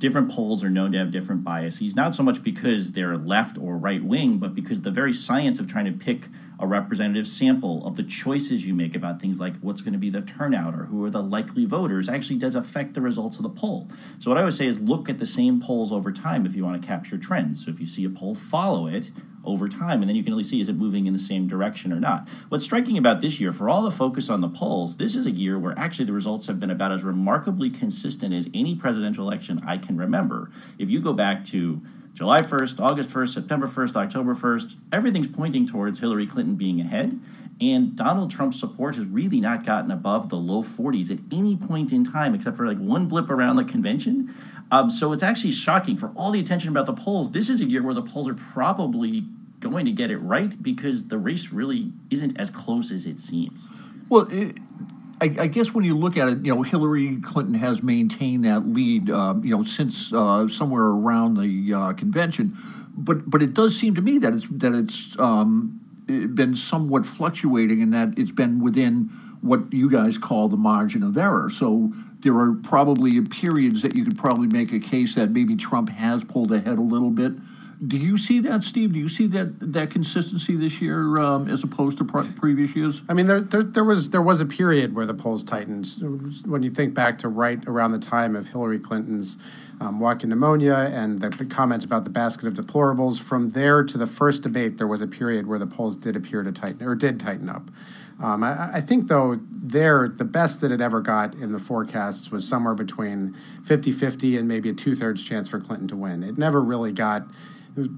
Different 0.02 0.32
polls 0.32 0.64
are 0.64 0.68
known 0.68 0.90
to 0.90 0.98
have 0.98 1.12
different 1.12 1.44
biases, 1.44 1.94
not 1.94 2.12
so 2.12 2.24
much 2.24 2.42
because 2.42 2.90
they're 2.90 3.16
left 3.16 3.56
or 3.56 3.78
right 3.78 4.02
wing, 4.02 4.38
but 4.38 4.52
because 4.52 4.80
the 4.80 4.90
very 4.90 5.12
science 5.12 5.60
of 5.60 5.68
trying 5.68 5.84
to 5.84 5.92
pick 5.92 6.26
a 6.58 6.66
representative 6.66 7.28
sample 7.28 7.86
of 7.86 7.94
the 7.94 8.02
choices 8.02 8.66
you 8.66 8.74
make 8.74 8.96
about 8.96 9.20
things 9.20 9.38
like 9.38 9.54
what's 9.60 9.80
going 9.80 9.92
to 9.92 10.00
be 10.00 10.10
the 10.10 10.20
turnout 10.20 10.74
or 10.74 10.86
who 10.86 11.04
are 11.04 11.10
the 11.10 11.22
likely 11.22 11.66
voters 11.66 12.08
actually 12.08 12.34
does 12.34 12.56
affect 12.56 12.94
the 12.94 13.00
results 13.00 13.36
of 13.36 13.44
the 13.44 13.48
poll. 13.48 13.88
So, 14.18 14.28
what 14.28 14.38
I 14.38 14.42
would 14.42 14.54
say 14.54 14.66
is 14.66 14.80
look 14.80 15.08
at 15.08 15.18
the 15.18 15.24
same 15.24 15.60
polls 15.60 15.92
over 15.92 16.10
time 16.10 16.46
if 16.46 16.56
you 16.56 16.64
want 16.64 16.82
to 16.82 16.84
capture 16.84 17.16
trends. 17.16 17.64
So, 17.64 17.70
if 17.70 17.78
you 17.78 17.86
see 17.86 18.04
a 18.04 18.10
poll, 18.10 18.34
follow 18.34 18.88
it 18.88 19.12
over 19.44 19.68
time, 19.68 20.02
and 20.02 20.08
then 20.08 20.16
you 20.16 20.22
can 20.22 20.32
really 20.32 20.44
see 20.44 20.60
is 20.60 20.68
it 20.68 20.76
moving 20.76 21.06
in 21.06 21.12
the 21.12 21.18
same 21.18 21.46
direction 21.46 21.92
or 21.92 22.00
not. 22.00 22.28
What's 22.48 22.64
striking 22.64 22.98
about 22.98 23.20
this 23.20 23.40
year, 23.40 23.52
for 23.52 23.68
all 23.68 23.82
the 23.82 23.90
focus 23.90 24.28
on 24.28 24.40
the 24.40 24.48
polls, 24.48 24.96
this 24.96 25.14
is 25.14 25.26
a 25.26 25.30
year 25.30 25.58
where 25.58 25.78
actually 25.78 26.04
the 26.04 26.12
results 26.12 26.46
have 26.46 26.60
been 26.60 26.70
about 26.70 26.92
as 26.92 27.02
remarkably 27.02 27.70
consistent 27.70 28.34
as 28.34 28.48
any 28.54 28.74
presidential 28.74 29.26
election 29.26 29.62
I 29.66 29.78
can 29.78 29.96
remember. 29.96 30.50
If 30.78 30.90
you 30.90 31.00
go 31.00 31.12
back 31.12 31.44
to 31.46 31.80
July 32.14 32.42
1st, 32.42 32.78
August 32.78 33.10
1st, 33.10 33.28
September 33.28 33.66
1st, 33.66 33.96
October 33.96 34.34
1st, 34.34 34.76
everything's 34.92 35.28
pointing 35.28 35.66
towards 35.66 35.98
Hillary 35.98 36.26
Clinton 36.26 36.56
being 36.56 36.80
ahead. 36.80 37.18
And 37.60 37.96
Donald 37.96 38.30
Trump's 38.30 38.58
support 38.58 38.96
has 38.96 39.06
really 39.06 39.40
not 39.40 39.64
gotten 39.64 39.90
above 39.90 40.28
the 40.28 40.36
low 40.36 40.62
40s 40.62 41.10
at 41.10 41.18
any 41.30 41.56
point 41.56 41.92
in 41.92 42.04
time, 42.04 42.34
except 42.34 42.56
for 42.56 42.66
like 42.66 42.78
one 42.78 43.06
blip 43.06 43.30
around 43.30 43.56
the 43.56 43.64
convention. 43.64 44.34
Um, 44.72 44.88
so 44.88 45.12
it's 45.12 45.22
actually 45.22 45.52
shocking 45.52 45.98
for 45.98 46.08
all 46.16 46.30
the 46.30 46.40
attention 46.40 46.70
about 46.70 46.86
the 46.86 46.94
polls. 46.94 47.30
This 47.30 47.50
is 47.50 47.60
a 47.60 47.66
year 47.66 47.82
where 47.82 47.92
the 47.92 48.02
polls 48.02 48.26
are 48.26 48.34
probably 48.34 49.26
going 49.60 49.84
to 49.84 49.92
get 49.92 50.10
it 50.10 50.16
right 50.16 50.60
because 50.60 51.08
the 51.08 51.18
race 51.18 51.52
really 51.52 51.92
isn't 52.10 52.40
as 52.40 52.48
close 52.48 52.90
as 52.90 53.06
it 53.06 53.20
seems. 53.20 53.68
Well, 54.08 54.26
it, 54.30 54.56
I, 55.20 55.26
I, 55.38 55.46
guess 55.46 55.74
when 55.74 55.84
you 55.84 55.96
look 55.96 56.16
at 56.16 56.28
it, 56.28 56.38
you 56.44 56.54
know, 56.54 56.62
Hillary 56.62 57.18
Clinton 57.22 57.54
has 57.54 57.82
maintained 57.82 58.46
that 58.46 58.66
lead, 58.66 59.10
um, 59.10 59.44
you 59.44 59.54
know, 59.54 59.62
since 59.62 60.10
uh, 60.12 60.48
somewhere 60.48 60.84
around 60.84 61.36
the 61.36 61.74
uh, 61.74 61.92
convention. 61.92 62.56
But 62.96 63.30
but 63.30 63.42
it 63.42 63.52
does 63.52 63.78
seem 63.78 63.94
to 63.94 64.02
me 64.02 64.18
that 64.18 64.34
it's 64.34 64.46
that 64.50 64.74
it's 64.74 65.18
um, 65.18 65.80
been 66.06 66.54
somewhat 66.54 67.06
fluctuating, 67.06 67.82
and 67.82 67.92
that 67.92 68.18
it's 68.18 68.32
been 68.32 68.60
within 68.60 69.10
what 69.42 69.72
you 69.72 69.90
guys 69.90 70.18
call 70.18 70.48
the 70.48 70.56
margin 70.56 71.02
of 71.02 71.16
error. 71.16 71.50
So 71.50 71.92
there 72.22 72.36
are 72.38 72.54
probably 72.54 73.20
periods 73.20 73.82
that 73.82 73.94
you 73.96 74.04
could 74.04 74.16
probably 74.16 74.46
make 74.46 74.72
a 74.72 74.80
case 74.80 75.14
that 75.16 75.30
maybe 75.30 75.56
Trump 75.56 75.88
has 75.90 76.24
pulled 76.24 76.52
ahead 76.52 76.78
a 76.78 76.82
little 76.82 77.10
bit 77.10 77.32
Do 77.84 77.96
you 77.96 78.16
see 78.16 78.38
that, 78.40 78.62
Steve? 78.62 78.92
Do 78.92 78.98
you 79.00 79.08
see 79.08 79.26
that 79.28 79.72
that 79.72 79.90
consistency 79.90 80.54
this 80.54 80.80
year 80.80 81.20
um, 81.20 81.48
as 81.48 81.64
opposed 81.64 81.98
to 81.98 82.04
pre- 82.04 82.30
previous 82.30 82.76
years? 82.76 83.02
I 83.08 83.14
mean, 83.14 83.26
there, 83.26 83.40
there, 83.40 83.64
there 83.64 83.84
was 83.84 84.10
there 84.10 84.22
was 84.22 84.40
a 84.40 84.46
period 84.46 84.94
where 84.94 85.04
the 85.04 85.14
polls 85.14 85.42
tightened. 85.42 85.88
When 86.46 86.62
you 86.62 86.70
think 86.70 86.94
back 86.94 87.18
to 87.18 87.28
right 87.28 87.58
around 87.66 87.90
the 87.90 87.98
time 87.98 88.36
of 88.36 88.48
Hillary 88.48 88.78
Clinton's 88.78 89.36
um, 89.80 89.98
walking 89.98 90.30
pneumonia 90.30 90.92
and 90.92 91.20
the, 91.20 91.30
the 91.30 91.44
comments 91.44 91.84
about 91.84 92.04
the 92.04 92.10
basket 92.10 92.46
of 92.46 92.54
deplorables, 92.54 93.18
from 93.18 93.48
there 93.48 93.82
to 93.82 93.98
the 93.98 94.06
first 94.06 94.42
debate, 94.42 94.78
there 94.78 94.86
was 94.86 95.02
a 95.02 95.08
period 95.08 95.48
where 95.48 95.58
the 95.58 95.66
polls 95.66 95.96
did 95.96 96.14
appear 96.14 96.44
to 96.44 96.52
tighten 96.52 96.86
or 96.86 96.94
did 96.94 97.18
tighten 97.18 97.48
up. 97.48 97.68
Um, 98.22 98.44
I, 98.44 98.74
I, 98.74 98.80
think, 98.80 99.08
though, 99.08 99.40
there, 99.50 100.08
the 100.08 100.24
best 100.24 100.60
that 100.60 100.70
it 100.70 100.80
ever 100.80 101.00
got 101.00 101.34
in 101.34 101.50
the 101.50 101.58
forecasts 101.58 102.30
was 102.30 102.46
somewhere 102.46 102.74
between 102.74 103.34
50 103.64 103.90
50 103.90 104.36
and 104.36 104.46
maybe 104.46 104.70
a 104.70 104.74
two 104.74 104.94
thirds 104.94 105.24
chance 105.24 105.48
for 105.48 105.58
Clinton 105.58 105.88
to 105.88 105.96
win. 105.96 106.22
It 106.22 106.38
never 106.38 106.62
really 106.62 106.92
got 106.92 107.26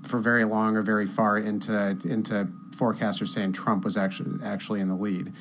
for 0.03 0.19
very 0.19 0.45
long 0.45 0.77
or 0.77 0.83
very 0.83 1.07
far 1.07 1.37
into 1.37 1.91
into 2.05 2.49
forecasters 2.71 3.29
saying 3.29 3.53
Trump 3.53 3.85
was 3.85 3.97
actually 3.97 4.43
actually 4.45 4.81
in 4.81 4.89
the 4.89 4.95
lead. 4.95 5.33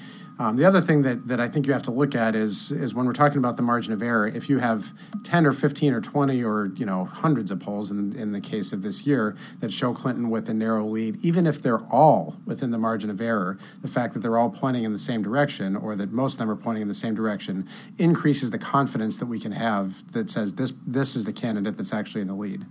Um, 0.43 0.57
the 0.57 0.65
other 0.65 0.81
thing 0.81 1.03
that, 1.03 1.39
I 1.39 1.47
think 1.47 1.67
you 1.67 1.71
have 1.71 1.83
to 1.83 1.91
look 1.91 2.15
at 2.15 2.35
is 2.35 2.93
when 2.93 3.05
we're 3.05 3.13
talking 3.13 3.37
about 3.37 3.55
the 3.55 3.63
margin 3.63 3.93
of 3.93 4.01
error. 4.01 4.27
If 4.27 4.49
you 4.49 4.57
have 4.57 4.91
ten 5.23 5.45
or 5.45 5.53
fifteen 5.53 5.93
or 5.93 6.01
twenty 6.01 6.43
or 6.43 6.71
you 6.75 6.85
know 6.85 7.05
hundreds 7.05 7.49
of 7.49 7.61
polls 7.61 7.91
in 7.91 8.13
in 8.17 8.33
the 8.33 8.41
case 8.41 8.73
of 8.73 8.81
this 8.81 9.07
year 9.07 9.37
that 9.61 9.71
show 9.71 9.93
Clinton 9.93 10.29
with 10.29 10.49
a 10.49 10.53
narrow 10.53 10.85
lead, 10.85 11.17
even 11.23 11.47
if 11.47 11.61
they're 11.61 11.85
all 11.85 12.35
within 12.45 12.71
the 12.71 12.77
margin 12.77 13.09
of 13.09 13.21
error, 13.21 13.57
the 13.81 13.87
fact 13.87 14.13
that 14.15 14.19
they're 14.19 14.37
all 14.37 14.49
pointing 14.49 14.83
in 14.83 14.91
the 14.91 14.99
same 14.99 15.21
direction 15.21 15.77
or 15.77 15.95
that 15.95 16.11
most 16.11 16.33
of 16.33 16.39
them 16.39 16.49
are 16.49 16.57
pointing 16.57 16.81
in 16.81 16.89
the 16.89 16.93
same 16.93 17.15
direction 17.15 17.65
increases 17.97 18.51
the 18.51 18.59
confidence 18.59 19.15
that 19.17 19.27
we 19.27 19.39
can 19.39 19.53
have 19.53 20.11
that 20.11 20.29
says 20.29 20.55
this 20.55 20.73
this 20.85 21.15
is 21.15 21.23
the 21.23 21.33
candidate 21.33 21.77
that's 21.77 21.93
actually 21.93 22.19
in 22.19 22.27
the 22.27 22.35
lead. 22.35 22.65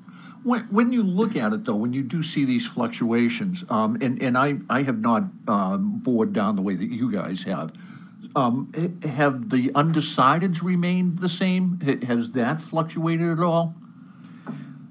When, 0.45 0.63
when 0.65 0.93
you 0.93 1.05
look 1.05 1.37
at 1.37 1.53
it, 1.53 1.65
though, 1.65 1.77
when 1.77 1.93
you 1.93 2.03
do 2.03 2.21
see 2.23 2.45
these 2.45 2.67
fluctuations, 2.67 3.65
um, 3.71 3.97
and, 4.01 4.37
I, 4.37 4.83
have 4.83 4.99
not 4.99 5.25
um, 5.47 6.01
bored 6.03 6.33
down 6.33 6.57
the 6.57 6.63
way 6.63 6.75
that 6.75 6.91
you 6.91 7.13
guys 7.13 7.45
have, 7.45 7.62
um, 8.35 8.73
have 9.03 9.51
the 9.51 9.69
undecideds 9.71 10.63
remained 10.63 11.19
the 11.19 11.29
same? 11.29 11.81
Has 12.07 12.33
that 12.33 12.61
fluctuated 12.61 13.31
at 13.31 13.41
all? 13.41 13.75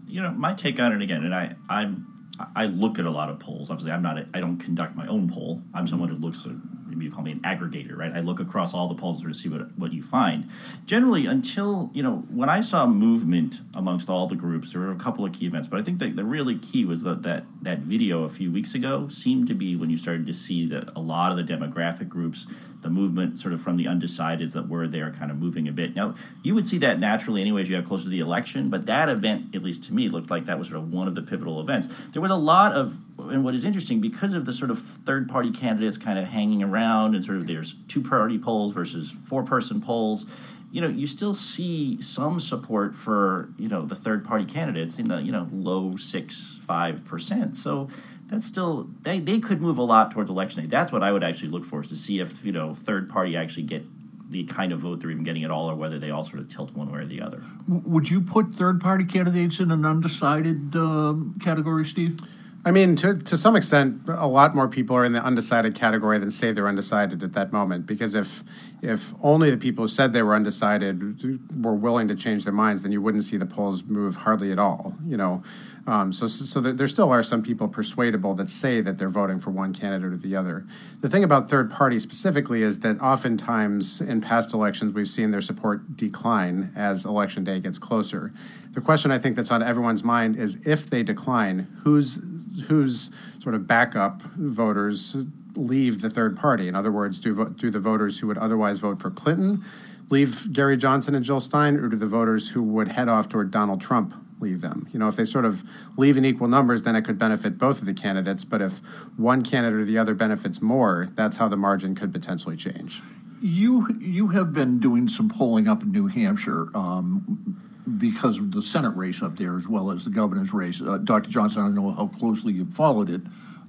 You 0.07 0.21
know, 0.21 0.31
my 0.31 0.53
take 0.53 0.79
on 0.79 0.91
it 0.91 1.01
again, 1.01 1.23
and 1.23 1.33
I, 1.33 1.55
I'm 1.69 2.07
I 2.55 2.65
look 2.65 2.99
at 2.99 3.05
a 3.05 3.11
lot 3.11 3.29
of 3.29 3.39
polls. 3.39 3.69
Obviously, 3.69 3.91
I'm 3.91 4.01
not. 4.01 4.17
A, 4.17 4.27
I 4.33 4.39
don't 4.39 4.57
conduct 4.57 4.95
my 4.95 5.07
own 5.07 5.29
poll. 5.29 5.61
I'm 5.73 5.87
someone 5.87 6.09
who 6.09 6.17
looks 6.17 6.45
at 6.45 6.51
maybe 6.91 7.05
you 7.05 7.11
call 7.11 7.23
me 7.23 7.31
an 7.31 7.39
aggregator, 7.39 7.97
right? 7.97 8.13
I 8.13 8.19
look 8.19 8.39
across 8.39 8.73
all 8.73 8.87
the 8.87 8.95
polls 8.95 9.21
to 9.21 9.33
see 9.33 9.49
what 9.49 9.77
what 9.77 9.93
you 9.93 10.01
find. 10.01 10.49
Generally, 10.85 11.25
until 11.25 11.89
you 11.93 12.03
know, 12.03 12.17
when 12.29 12.49
I 12.49 12.61
saw 12.61 12.85
movement 12.85 13.61
amongst 13.73 14.09
all 14.09 14.27
the 14.27 14.35
groups, 14.35 14.73
there 14.73 14.81
were 14.81 14.91
a 14.91 14.95
couple 14.95 15.25
of 15.25 15.33
key 15.33 15.45
events, 15.45 15.67
but 15.67 15.79
I 15.79 15.83
think 15.83 15.99
the 15.99 16.23
really 16.23 16.57
key 16.57 16.85
was 16.85 17.03
that 17.03 17.23
that 17.23 17.45
that 17.61 17.79
video 17.79 18.23
a 18.23 18.29
few 18.29 18.51
weeks 18.51 18.75
ago 18.75 19.07
seemed 19.07 19.47
to 19.47 19.53
be 19.53 19.75
when 19.75 19.89
you 19.89 19.97
started 19.97 20.27
to 20.27 20.33
see 20.33 20.65
that 20.67 20.89
a 20.95 20.99
lot 20.99 21.31
of 21.31 21.37
the 21.37 21.53
demographic 21.53 22.09
groups, 22.09 22.47
the 22.81 22.89
movement 22.89 23.39
sort 23.39 23.53
of 23.53 23.61
from 23.61 23.77
the 23.77 23.85
undecideds 23.85 24.53
that 24.53 24.67
were 24.67 24.87
there, 24.87 25.11
kind 25.11 25.31
of 25.31 25.37
moving 25.37 25.67
a 25.67 25.71
bit. 25.71 25.95
Now, 25.95 26.15
you 26.43 26.55
would 26.55 26.67
see 26.67 26.77
that 26.79 26.99
naturally, 26.99 27.41
anyways. 27.41 27.69
You 27.69 27.77
got 27.77 27.85
closer 27.85 28.05
to 28.05 28.09
the 28.09 28.19
election, 28.19 28.69
but 28.69 28.85
that 28.87 29.09
event, 29.09 29.55
at 29.55 29.63
least 29.63 29.83
to 29.85 29.93
me, 29.93 30.09
looked 30.09 30.29
like 30.29 30.45
that 30.45 30.57
was 30.57 30.69
sort 30.69 30.79
of 30.79 30.91
one 30.91 31.07
of 31.07 31.15
the 31.15 31.21
pivotal 31.21 31.59
events. 31.59 31.89
There 32.11 32.21
was 32.21 32.31
a 32.31 32.35
lot 32.35 32.73
of 32.73 32.97
and 33.29 33.43
what 33.43 33.53
is 33.53 33.65
interesting 33.65 34.01
because 34.01 34.33
of 34.33 34.45
the 34.45 34.53
sort 34.53 34.71
of 34.71 34.79
third 34.79 35.29
party 35.29 35.51
candidates 35.51 35.97
kind 35.97 36.17
of 36.17 36.25
hanging 36.25 36.63
around 36.63 37.13
and 37.13 37.23
sort 37.23 37.37
of 37.37 37.45
there's 37.45 37.75
two 37.87 38.01
party 38.01 38.39
polls 38.39 38.73
versus 38.73 39.11
four 39.11 39.43
person 39.43 39.79
polls 39.79 40.25
you 40.71 40.81
know 40.81 40.87
you 40.87 41.05
still 41.05 41.33
see 41.33 42.01
some 42.01 42.39
support 42.39 42.95
for 42.95 43.49
you 43.57 43.67
know 43.67 43.85
the 43.85 43.95
third 43.95 44.25
party 44.25 44.45
candidates 44.45 44.97
in 44.97 45.07
the 45.07 45.21
you 45.21 45.31
know 45.31 45.47
low 45.51 45.95
six 45.95 46.59
five 46.65 47.05
percent 47.05 47.55
so 47.55 47.89
that's 48.31 48.45
still 48.45 48.89
they, 49.01 49.19
they 49.19 49.39
could 49.39 49.61
move 49.61 49.77
a 49.77 49.83
lot 49.83 50.09
towards 50.09 50.29
election 50.29 50.61
day 50.61 50.67
that's 50.67 50.91
what 50.91 51.03
i 51.03 51.11
would 51.11 51.23
actually 51.23 51.49
look 51.49 51.63
for 51.63 51.81
is 51.81 51.87
to 51.87 51.95
see 51.95 52.19
if 52.19 52.43
you 52.43 52.51
know 52.51 52.73
third 52.73 53.09
party 53.09 53.35
actually 53.35 53.63
get 53.63 53.83
the 54.31 54.45
kind 54.45 54.71
of 54.71 54.79
vote 54.79 55.01
they're 55.01 55.11
even 55.11 55.23
getting 55.23 55.43
at 55.43 55.51
all 55.51 55.69
or 55.69 55.75
whether 55.75 55.99
they 55.99 56.09
all 56.09 56.23
sort 56.23 56.39
of 56.39 56.47
tilt 56.47 56.71
one 56.71 56.91
way 56.91 56.99
or 56.99 57.05
the 57.05 57.21
other 57.21 57.43
would 57.67 58.09
you 58.09 58.21
put 58.21 58.55
third 58.55 58.79
party 58.81 59.03
candidates 59.03 59.59
in 59.59 59.69
an 59.69 59.85
undecided 59.85 60.75
um, 60.75 61.37
category 61.43 61.85
steve 61.85 62.19
I 62.63 62.69
mean, 62.69 62.95
to, 62.97 63.15
to 63.15 63.37
some 63.37 63.55
extent, 63.55 64.01
a 64.07 64.27
lot 64.27 64.53
more 64.53 64.67
people 64.67 64.95
are 64.95 65.03
in 65.03 65.13
the 65.13 65.23
undecided 65.23 65.73
category 65.73 66.19
than 66.19 66.29
say 66.29 66.51
they're 66.51 66.67
undecided 66.67 67.23
at 67.23 67.33
that 67.33 67.51
moment. 67.51 67.87
Because 67.87 68.13
if 68.13 68.43
if 68.83 69.13
only 69.23 69.49
the 69.49 69.57
people 69.57 69.85
who 69.85 69.87
said 69.87 70.13
they 70.13 70.21
were 70.21 70.35
undecided 70.35 71.23
were 71.63 71.73
willing 71.73 72.07
to 72.07 72.15
change 72.15 72.43
their 72.43 72.53
minds, 72.53 72.83
then 72.83 72.91
you 72.91 73.01
wouldn't 73.01 73.23
see 73.23 73.37
the 73.37 73.47
polls 73.47 73.83
move 73.83 74.15
hardly 74.15 74.51
at 74.51 74.59
all. 74.59 74.93
You 75.07 75.17
know, 75.17 75.43
um, 75.87 76.11
so 76.11 76.27
so 76.27 76.59
there 76.59 76.87
still 76.87 77.09
are 77.09 77.23
some 77.23 77.41
people 77.41 77.67
persuadable 77.67 78.35
that 78.35 78.49
say 78.49 78.81
that 78.81 78.97
they're 78.97 79.09
voting 79.09 79.39
for 79.39 79.49
one 79.49 79.73
candidate 79.73 80.13
or 80.13 80.17
the 80.17 80.35
other. 80.35 80.65
The 80.99 81.09
thing 81.09 81.23
about 81.23 81.49
third 81.49 81.71
party 81.71 81.99
specifically 81.99 82.61
is 82.61 82.79
that 82.79 83.01
oftentimes 83.01 84.01
in 84.01 84.21
past 84.21 84.53
elections 84.53 84.93
we've 84.93 85.07
seen 85.07 85.31
their 85.31 85.41
support 85.41 85.97
decline 85.97 86.71
as 86.75 87.05
election 87.05 87.43
day 87.43 87.59
gets 87.59 87.79
closer. 87.79 88.31
The 88.73 88.81
question 88.81 89.11
I 89.11 89.17
think 89.17 89.35
that's 89.35 89.51
on 89.51 89.63
everyone's 89.63 90.03
mind 90.03 90.37
is 90.37 90.65
if 90.67 90.89
they 90.89 91.01
decline, 91.01 91.67
who's 91.83 92.23
whose 92.67 93.09
sort 93.39 93.55
of 93.55 93.65
backup 93.65 94.21
voters 94.21 95.17
leave 95.55 96.01
the 96.01 96.09
third 96.09 96.37
party. 96.37 96.67
In 96.67 96.75
other 96.75 96.91
words, 96.91 97.19
do 97.19 97.49
do 97.57 97.71
the 97.71 97.79
voters 97.79 98.19
who 98.19 98.27
would 98.27 98.37
otherwise 98.37 98.79
vote 98.79 98.99
for 98.99 99.09
Clinton 99.09 99.63
leave 100.11 100.51
Gary 100.51 100.75
Johnson 100.77 101.15
and 101.15 101.23
Jill 101.23 101.39
Stein, 101.39 101.77
or 101.77 101.87
do 101.87 101.95
the 101.95 102.05
voters 102.05 102.49
who 102.49 102.61
would 102.61 102.89
head 102.89 103.07
off 103.07 103.29
toward 103.29 103.49
Donald 103.49 103.81
Trump 103.81 104.13
leave 104.41 104.61
them? 104.61 104.87
You 104.91 104.99
know, 104.99 105.07
if 105.07 105.15
they 105.15 105.25
sort 105.25 105.45
of 105.45 105.63
leave 105.97 106.17
in 106.17 106.25
equal 106.25 106.47
numbers, 106.47 106.83
then 106.83 106.95
it 106.95 107.03
could 107.03 107.17
benefit 107.17 107.57
both 107.57 107.79
of 107.79 107.85
the 107.85 107.93
candidates. 107.93 108.43
But 108.43 108.61
if 108.61 108.79
one 109.17 109.41
candidate 109.43 109.79
or 109.79 109.85
the 109.85 109.97
other 109.97 110.13
benefits 110.13 110.61
more, 110.61 111.07
that's 111.15 111.37
how 111.37 111.47
the 111.47 111.57
margin 111.57 111.95
could 111.95 112.11
potentially 112.11 112.57
change. 112.57 113.01
You 113.41 113.87
you 113.99 114.27
have 114.29 114.53
been 114.53 114.79
doing 114.79 115.07
some 115.07 115.29
polling 115.29 115.67
up 115.67 115.81
in 115.83 115.91
New 115.91 116.07
Hampshire. 116.07 116.67
Um, 116.75 117.67
because 117.97 118.37
of 118.37 118.51
the 118.51 118.61
Senate 118.61 118.95
race 118.95 119.23
up 119.23 119.37
there 119.37 119.57
as 119.57 119.67
well 119.67 119.91
as 119.91 120.03
the 120.03 120.11
governor's 120.11 120.53
race. 120.53 120.81
Uh, 120.81 120.97
Dr. 120.97 121.29
Johnson, 121.29 121.63
I 121.63 121.65
don't 121.65 121.75
know 121.75 121.91
how 121.91 122.07
closely 122.07 122.53
you 122.53 122.65
followed 122.65 123.09
it, 123.09 123.21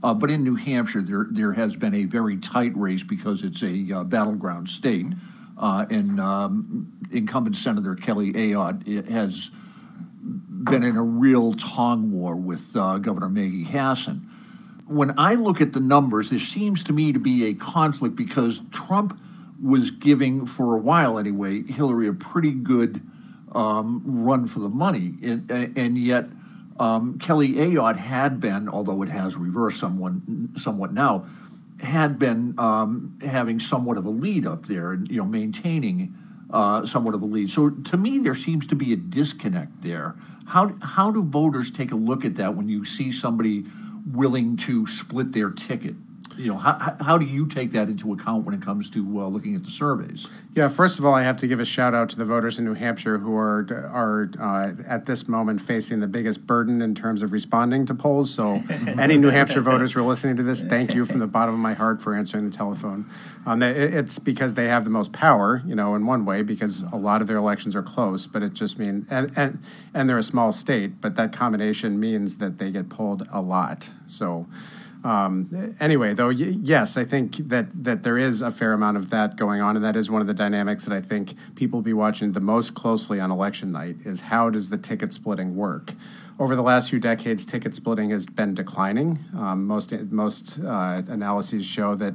uh, 0.02 0.12
but 0.12 0.30
in 0.30 0.42
New 0.42 0.56
Hampshire, 0.56 1.02
there 1.02 1.26
there 1.30 1.52
has 1.52 1.76
been 1.76 1.94
a 1.94 2.04
very 2.04 2.36
tight 2.36 2.76
race 2.76 3.02
because 3.02 3.44
it's 3.44 3.62
a 3.62 3.92
uh, 3.92 4.04
battleground 4.04 4.68
state, 4.68 5.06
uh, 5.56 5.86
and 5.90 6.20
um, 6.20 6.92
incumbent 7.12 7.56
Senator 7.56 7.94
Kelly 7.94 8.32
Ayotte 8.32 9.08
has 9.08 9.50
been 10.64 10.82
in 10.82 10.96
a 10.96 11.02
real 11.02 11.52
tong 11.54 12.12
war 12.12 12.36
with 12.36 12.76
uh, 12.76 12.98
Governor 12.98 13.28
Maggie 13.28 13.64
Hassan. 13.64 14.28
When 14.86 15.18
I 15.18 15.34
look 15.34 15.60
at 15.60 15.72
the 15.72 15.80
numbers, 15.80 16.30
there 16.30 16.38
seems 16.38 16.84
to 16.84 16.92
me 16.92 17.12
to 17.12 17.18
be 17.18 17.46
a 17.46 17.54
conflict 17.54 18.16
because 18.16 18.62
Trump 18.70 19.18
was 19.62 19.90
giving, 19.90 20.46
for 20.46 20.74
a 20.74 20.78
while 20.78 21.18
anyway, 21.18 21.62
Hillary 21.62 22.08
a 22.08 22.12
pretty 22.12 22.50
good 22.50 23.00
um, 23.52 24.02
run 24.04 24.46
for 24.46 24.58
the 24.58 24.68
money. 24.68 25.14
And, 25.22 25.50
and 25.50 25.96
yet, 25.96 26.26
um, 26.78 27.18
Kelly 27.18 27.54
Ayotte 27.54 27.96
had 27.96 28.40
been, 28.40 28.68
although 28.68 29.02
it 29.02 29.08
has 29.08 29.36
reversed 29.36 29.78
somewhat, 29.78 30.14
somewhat 30.56 30.92
now, 30.92 31.26
had 31.80 32.18
been 32.18 32.54
um, 32.58 33.18
having 33.22 33.60
somewhat 33.60 33.98
of 33.98 34.06
a 34.06 34.10
lead 34.10 34.46
up 34.46 34.66
there 34.66 34.92
and 34.92 35.08
you 35.08 35.18
know 35.18 35.24
maintaining 35.24 36.14
Uh, 36.52 36.84
somewhat 36.84 37.14
of 37.14 37.22
a 37.22 37.24
lead. 37.24 37.48
So 37.48 37.70
to 37.70 37.96
me, 37.96 38.18
there 38.18 38.34
seems 38.34 38.66
to 38.66 38.74
be 38.74 38.92
a 38.92 38.96
disconnect 38.96 39.80
there. 39.80 40.16
How 40.46 40.74
how 40.82 41.10
do 41.10 41.22
voters 41.22 41.70
take 41.70 41.92
a 41.92 41.96
look 41.96 42.26
at 42.26 42.34
that 42.34 42.54
when 42.54 42.68
you 42.68 42.84
see 42.84 43.10
somebody 43.10 43.64
willing 44.04 44.58
to 44.58 44.86
split 44.86 45.32
their 45.32 45.50
ticket? 45.50 45.94
You 46.36 46.52
know, 46.52 46.58
how, 46.58 46.96
how 47.00 47.18
do 47.18 47.26
you 47.26 47.46
take 47.46 47.72
that 47.72 47.88
into 47.88 48.12
account 48.12 48.44
when 48.44 48.54
it 48.54 48.62
comes 48.62 48.90
to 48.90 49.20
uh, 49.20 49.26
looking 49.26 49.54
at 49.54 49.64
the 49.64 49.70
surveys? 49.70 50.26
Yeah, 50.54 50.68
first 50.68 50.98
of 50.98 51.04
all, 51.04 51.14
I 51.14 51.22
have 51.22 51.36
to 51.38 51.46
give 51.46 51.60
a 51.60 51.64
shout 51.64 51.94
out 51.94 52.10
to 52.10 52.16
the 52.16 52.24
voters 52.24 52.58
in 52.58 52.64
New 52.64 52.74
Hampshire 52.74 53.18
who 53.18 53.36
are 53.36 53.66
are 53.92 54.30
uh, 54.38 54.72
at 54.86 55.06
this 55.06 55.28
moment 55.28 55.60
facing 55.60 56.00
the 56.00 56.06
biggest 56.06 56.46
burden 56.46 56.82
in 56.82 56.94
terms 56.94 57.22
of 57.22 57.32
responding 57.32 57.86
to 57.86 57.94
polls. 57.94 58.32
So, 58.32 58.62
any 58.98 59.18
New 59.18 59.30
Hampshire 59.30 59.60
voters 59.60 59.92
who 59.92 60.00
are 60.00 60.06
listening 60.06 60.36
to 60.36 60.42
this, 60.42 60.62
thank 60.62 60.94
you 60.94 61.04
from 61.04 61.18
the 61.18 61.26
bottom 61.26 61.54
of 61.54 61.60
my 61.60 61.74
heart 61.74 62.00
for 62.00 62.14
answering 62.14 62.44
the 62.44 62.56
telephone. 62.56 63.06
Um, 63.44 63.62
it's 63.62 64.18
because 64.18 64.54
they 64.54 64.68
have 64.68 64.84
the 64.84 64.90
most 64.90 65.12
power, 65.12 65.62
you 65.66 65.74
know, 65.74 65.94
in 65.94 66.06
one 66.06 66.24
way, 66.24 66.42
because 66.42 66.82
a 66.92 66.96
lot 66.96 67.20
of 67.20 67.26
their 67.26 67.38
elections 67.38 67.74
are 67.74 67.82
close. 67.82 68.26
But 68.26 68.42
it 68.42 68.54
just 68.54 68.78
means, 68.78 69.06
and 69.10 69.32
and 69.36 69.58
and 69.94 70.08
they're 70.08 70.18
a 70.18 70.22
small 70.22 70.52
state, 70.52 71.00
but 71.00 71.16
that 71.16 71.32
combination 71.32 71.98
means 71.98 72.38
that 72.38 72.58
they 72.58 72.70
get 72.70 72.88
pulled 72.88 73.26
a 73.32 73.40
lot. 73.40 73.90
So. 74.06 74.46
Um, 75.04 75.74
anyway, 75.80 76.14
though, 76.14 76.28
y- 76.28 76.58
yes, 76.62 76.96
I 76.96 77.04
think 77.04 77.36
that 77.48 77.72
that 77.84 78.02
there 78.02 78.18
is 78.18 78.40
a 78.40 78.50
fair 78.50 78.72
amount 78.72 78.96
of 78.96 79.10
that 79.10 79.36
going 79.36 79.60
on, 79.60 79.76
and 79.76 79.84
that 79.84 79.96
is 79.96 80.10
one 80.10 80.20
of 80.20 80.26
the 80.26 80.34
dynamics 80.34 80.84
that 80.84 80.96
I 80.96 81.00
think 81.00 81.34
people 81.56 81.78
will 81.78 81.84
be 81.84 81.92
watching 81.92 82.32
the 82.32 82.40
most 82.40 82.74
closely 82.74 83.18
on 83.20 83.30
election 83.30 83.72
night. 83.72 83.96
Is 84.04 84.20
how 84.20 84.50
does 84.50 84.70
the 84.70 84.78
ticket 84.78 85.12
splitting 85.12 85.56
work? 85.56 85.92
Over 86.38 86.56
the 86.56 86.62
last 86.62 86.90
few 86.90 86.98
decades, 86.98 87.44
ticket 87.44 87.74
splitting 87.74 88.10
has 88.10 88.26
been 88.26 88.54
declining. 88.54 89.18
Um, 89.36 89.66
most 89.66 89.92
most 90.10 90.58
uh, 90.60 91.00
analyses 91.08 91.66
show 91.66 91.94
that 91.96 92.14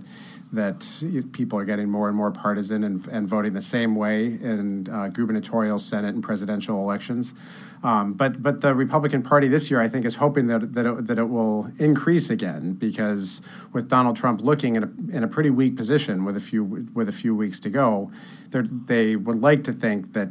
that 0.53 1.03
people 1.33 1.59
are 1.59 1.65
getting 1.65 1.89
more 1.89 2.07
and 2.07 2.15
more 2.15 2.31
partisan 2.31 2.83
and, 2.85 3.05
and 3.07 3.27
voting 3.27 3.53
the 3.53 3.61
same 3.61 3.95
way 3.95 4.25
in 4.25 4.87
uh, 4.89 5.09
gubernatorial, 5.09 5.77
senate, 5.77 6.15
and 6.15 6.23
presidential 6.23 6.81
elections. 6.81 7.33
Um, 7.83 8.13
but 8.13 8.41
but 8.41 8.61
the 8.61 8.73
Republican 8.73 9.21
Party 9.21 9.47
this 9.47 9.69
year, 9.69 9.81
I 9.81 9.87
think, 9.87 10.05
is 10.05 10.15
hoping 10.15 10.47
that 10.47 10.73
that 10.73 10.85
it, 10.85 11.07
that 11.07 11.17
it 11.17 11.29
will 11.29 11.71
increase 11.79 12.29
again 12.29 12.73
because 12.73 13.41
with 13.73 13.87
Donald 13.87 14.15
Trump 14.15 14.41
looking 14.41 14.75
in 14.75 14.83
a 14.83 15.15
in 15.15 15.23
a 15.23 15.27
pretty 15.27 15.49
weak 15.49 15.75
position 15.75 16.25
with 16.25 16.37
a 16.37 16.39
few 16.39 16.63
with 16.63 17.07
a 17.07 17.11
few 17.11 17.35
weeks 17.35 17.59
to 17.61 17.69
go, 17.69 18.11
they 18.51 19.15
would 19.15 19.41
like 19.41 19.63
to 19.65 19.73
think 19.73 20.13
that 20.13 20.29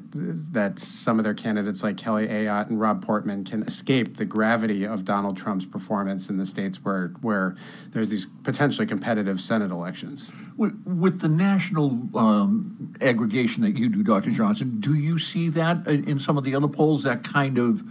that 0.52 0.78
some 0.78 1.18
of 1.18 1.24
their 1.24 1.34
candidates 1.34 1.82
like 1.82 1.96
Kelly 1.96 2.26
Ayotte 2.26 2.68
and 2.68 2.80
Rob 2.80 3.04
Portman 3.04 3.44
can 3.44 3.62
escape 3.62 4.16
the 4.16 4.24
gravity 4.24 4.84
of 4.84 5.04
Donald 5.04 5.36
Trump's 5.36 5.66
performance 5.66 6.28
in 6.28 6.38
the 6.38 6.46
states 6.46 6.84
where 6.84 7.08
where 7.20 7.56
there's 7.90 8.08
these 8.08 8.26
potentially 8.42 8.86
competitive 8.86 9.40
Senate 9.40 9.70
elections. 9.70 10.32
With, 10.56 10.82
with 10.86 11.20
the 11.20 11.28
national 11.28 12.08
um, 12.16 12.94
aggregation 13.00 13.62
that 13.62 13.76
you 13.76 13.88
do, 13.88 14.02
Dr. 14.02 14.30
Johnson, 14.30 14.80
do 14.80 14.94
you 14.94 15.18
see 15.18 15.48
that 15.50 15.86
in 15.86 16.18
some 16.18 16.38
of 16.38 16.44
the 16.44 16.54
other 16.54 16.68
polls? 16.68 17.02
That 17.02 17.22
kind 17.22 17.35
of 17.36 17.82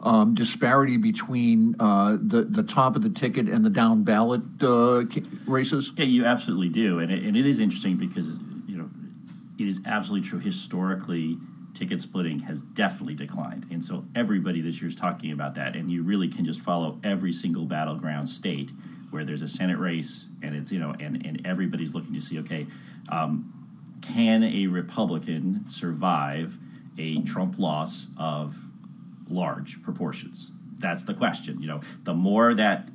um, 0.00 0.34
disparity 0.34 0.96
between 0.96 1.76
uh, 1.78 2.16
the 2.20 2.42
the 2.42 2.62
top 2.62 2.96
of 2.96 3.02
the 3.02 3.10
ticket 3.10 3.48
and 3.48 3.64
the 3.64 3.70
down 3.70 4.02
ballot 4.02 4.42
uh, 4.62 5.04
races? 5.46 5.92
Yeah, 5.96 6.04
you 6.04 6.24
absolutely 6.24 6.68
do, 6.68 6.98
and 6.98 7.12
it, 7.12 7.22
and 7.22 7.36
it 7.36 7.46
is 7.46 7.60
interesting 7.60 7.96
because 7.96 8.38
you 8.66 8.76
know 8.76 8.88
it 9.58 9.68
is 9.68 9.80
absolutely 9.86 10.28
true. 10.28 10.38
Historically, 10.38 11.38
ticket 11.74 12.00
splitting 12.00 12.40
has 12.40 12.62
definitely 12.62 13.14
declined, 13.14 13.66
and 13.70 13.84
so 13.84 14.04
everybody 14.14 14.60
this 14.60 14.80
year 14.80 14.88
is 14.88 14.94
talking 14.94 15.32
about 15.32 15.54
that. 15.56 15.76
And 15.76 15.90
you 15.90 16.02
really 16.02 16.28
can 16.28 16.44
just 16.44 16.60
follow 16.60 16.98
every 17.04 17.32
single 17.32 17.64
battleground 17.64 18.28
state 18.28 18.72
where 19.10 19.24
there's 19.24 19.42
a 19.42 19.48
Senate 19.48 19.78
race, 19.78 20.28
and 20.42 20.54
it's 20.54 20.72
you 20.72 20.78
know, 20.78 20.94
and 20.98 21.24
and 21.26 21.46
everybody's 21.46 21.94
looking 21.94 22.14
to 22.14 22.20
see 22.20 22.38
okay. 22.40 22.66
Um, 23.10 23.50
can 24.02 24.42
a 24.42 24.66
Republican 24.66 25.64
survive 25.70 26.58
a 26.98 27.22
Trump 27.22 27.58
loss 27.58 28.08
of 28.18 28.54
large 29.28 29.82
proportions? 29.82 30.50
That's 30.78 31.04
the 31.04 31.14
question. 31.14 31.60
You 31.60 31.68
know, 31.68 31.80
the 32.02 32.14
more 32.14 32.54
that 32.54 32.88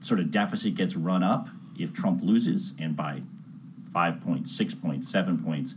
sort 0.00 0.20
of 0.20 0.30
deficit 0.30 0.74
gets 0.74 0.96
run 0.96 1.22
up, 1.22 1.48
if 1.78 1.92
Trump 1.92 2.22
loses, 2.22 2.72
and 2.78 2.96
by 2.96 3.22
five 3.92 4.20
points, 4.20 4.56
six 4.56 4.74
points, 4.74 5.10
seven 5.10 5.42
points, 5.42 5.74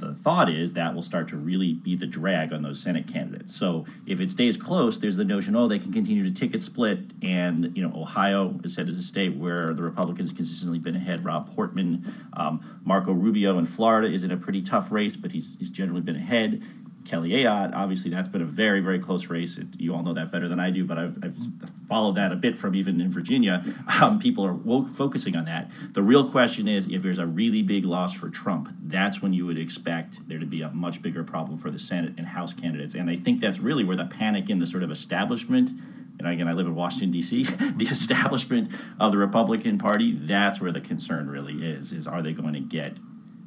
the 0.00 0.14
thought 0.14 0.48
is 0.48 0.72
that 0.72 0.94
will 0.94 1.02
start 1.02 1.28
to 1.28 1.36
really 1.36 1.74
be 1.74 1.94
the 1.94 2.06
drag 2.06 2.52
on 2.54 2.62
those 2.62 2.80
Senate 2.80 3.06
candidates. 3.06 3.54
So 3.54 3.84
if 4.06 4.18
it 4.18 4.30
stays 4.30 4.56
close, 4.56 4.98
there's 4.98 5.16
the 5.16 5.24
notion, 5.24 5.54
oh, 5.54 5.68
they 5.68 5.78
can 5.78 5.92
continue 5.92 6.24
to 6.24 6.30
ticket 6.30 6.62
split. 6.62 7.00
And, 7.22 7.76
you 7.76 7.86
know, 7.86 7.94
Ohio 7.94 8.58
is 8.64 8.74
said 8.74 8.88
as 8.88 8.96
a 8.96 9.02
state 9.02 9.36
where 9.36 9.74
the 9.74 9.82
Republicans 9.82 10.32
consistently 10.32 10.78
been 10.78 10.96
ahead. 10.96 11.22
Rob 11.24 11.54
Portman, 11.54 12.12
um, 12.32 12.80
Marco 12.82 13.12
Rubio 13.12 13.58
in 13.58 13.66
Florida 13.66 14.10
is 14.10 14.24
in 14.24 14.30
a 14.30 14.38
pretty 14.38 14.62
tough 14.62 14.90
race, 14.90 15.16
but 15.16 15.32
he's, 15.32 15.56
he's 15.58 15.70
generally 15.70 16.00
been 16.00 16.16
ahead. 16.16 16.62
Kelly 17.04 17.30
Ayotte. 17.30 17.74
Obviously, 17.74 18.10
that's 18.10 18.28
been 18.28 18.42
a 18.42 18.46
very, 18.46 18.80
very 18.80 18.98
close 18.98 19.26
race. 19.26 19.58
It, 19.58 19.66
you 19.78 19.94
all 19.94 20.02
know 20.02 20.14
that 20.14 20.30
better 20.30 20.48
than 20.48 20.60
I 20.60 20.70
do, 20.70 20.84
but 20.84 20.98
I've, 20.98 21.18
I've 21.22 21.36
followed 21.88 22.16
that 22.16 22.32
a 22.32 22.36
bit 22.36 22.58
from 22.58 22.74
even 22.74 23.00
in 23.00 23.10
Virginia. 23.10 23.64
Um, 24.00 24.18
people 24.18 24.46
are 24.46 24.88
focusing 24.88 25.36
on 25.36 25.44
that. 25.46 25.70
The 25.92 26.02
real 26.02 26.30
question 26.30 26.68
is 26.68 26.86
if 26.86 27.02
there's 27.02 27.18
a 27.18 27.26
really 27.26 27.62
big 27.62 27.84
loss 27.84 28.14
for 28.14 28.30
Trump, 28.30 28.74
that's 28.82 29.20
when 29.20 29.32
you 29.32 29.46
would 29.46 29.58
expect 29.58 30.26
there 30.28 30.38
to 30.38 30.46
be 30.46 30.62
a 30.62 30.70
much 30.70 31.02
bigger 31.02 31.24
problem 31.24 31.58
for 31.58 31.70
the 31.70 31.78
Senate 31.78 32.14
and 32.16 32.26
House 32.26 32.52
candidates. 32.52 32.94
And 32.94 33.10
I 33.10 33.16
think 33.16 33.40
that's 33.40 33.58
really 33.58 33.84
where 33.84 33.96
the 33.96 34.06
panic 34.06 34.48
in 34.48 34.58
the 34.58 34.66
sort 34.66 34.82
of 34.82 34.90
establishment 34.90 35.70
and 36.20 36.28
again, 36.28 36.48
I 36.48 36.52
live 36.52 36.66
in 36.66 36.74
Washington 36.74 37.12
D.C. 37.12 37.44
the 37.76 37.86
establishment 37.86 38.70
of 39.00 39.10
the 39.10 39.16
Republican 39.16 39.78
Party. 39.78 40.12
That's 40.12 40.60
where 40.60 40.70
the 40.70 40.80
concern 40.80 41.30
really 41.30 41.66
is: 41.66 41.92
is 41.92 42.06
are 42.06 42.20
they 42.20 42.34
going 42.34 42.52
to 42.52 42.60
get 42.60 42.98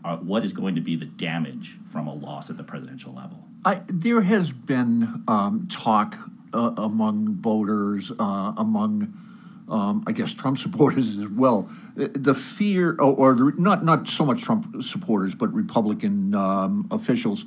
uh, 0.04 0.18
what 0.18 0.44
is 0.44 0.54
going 0.54 0.76
to 0.76 0.82
be 0.82 0.96
the 0.96 1.06
damage 1.06 1.78
from 1.86 2.08
a 2.08 2.14
loss 2.14 2.50
at 2.50 2.58
the 2.58 2.64
presidential 2.64 3.14
level? 3.14 3.44
I, 3.66 3.82
there 3.88 4.22
has 4.22 4.52
been 4.52 5.24
um, 5.28 5.68
talk 5.72 6.18
uh, 6.54 6.74
among 6.78 7.36
voters, 7.36 8.12
uh, 8.20 8.54
among 8.58 9.14
um, 9.70 10.04
I 10.06 10.12
guess 10.12 10.34
Trump 10.34 10.58
supporters 10.58 11.18
as 11.18 11.28
well. 11.28 11.70
The 11.96 12.36
fear, 12.36 12.92
or, 13.00 13.16
or 13.16 13.34
the, 13.34 13.54
not 13.58 13.84
not 13.84 14.08
so 14.08 14.26
much 14.26 14.44
Trump 14.44 14.84
supporters, 14.84 15.36
but 15.36 15.54
Republican 15.54 16.36
um, 16.36 16.88
officials, 16.92 17.46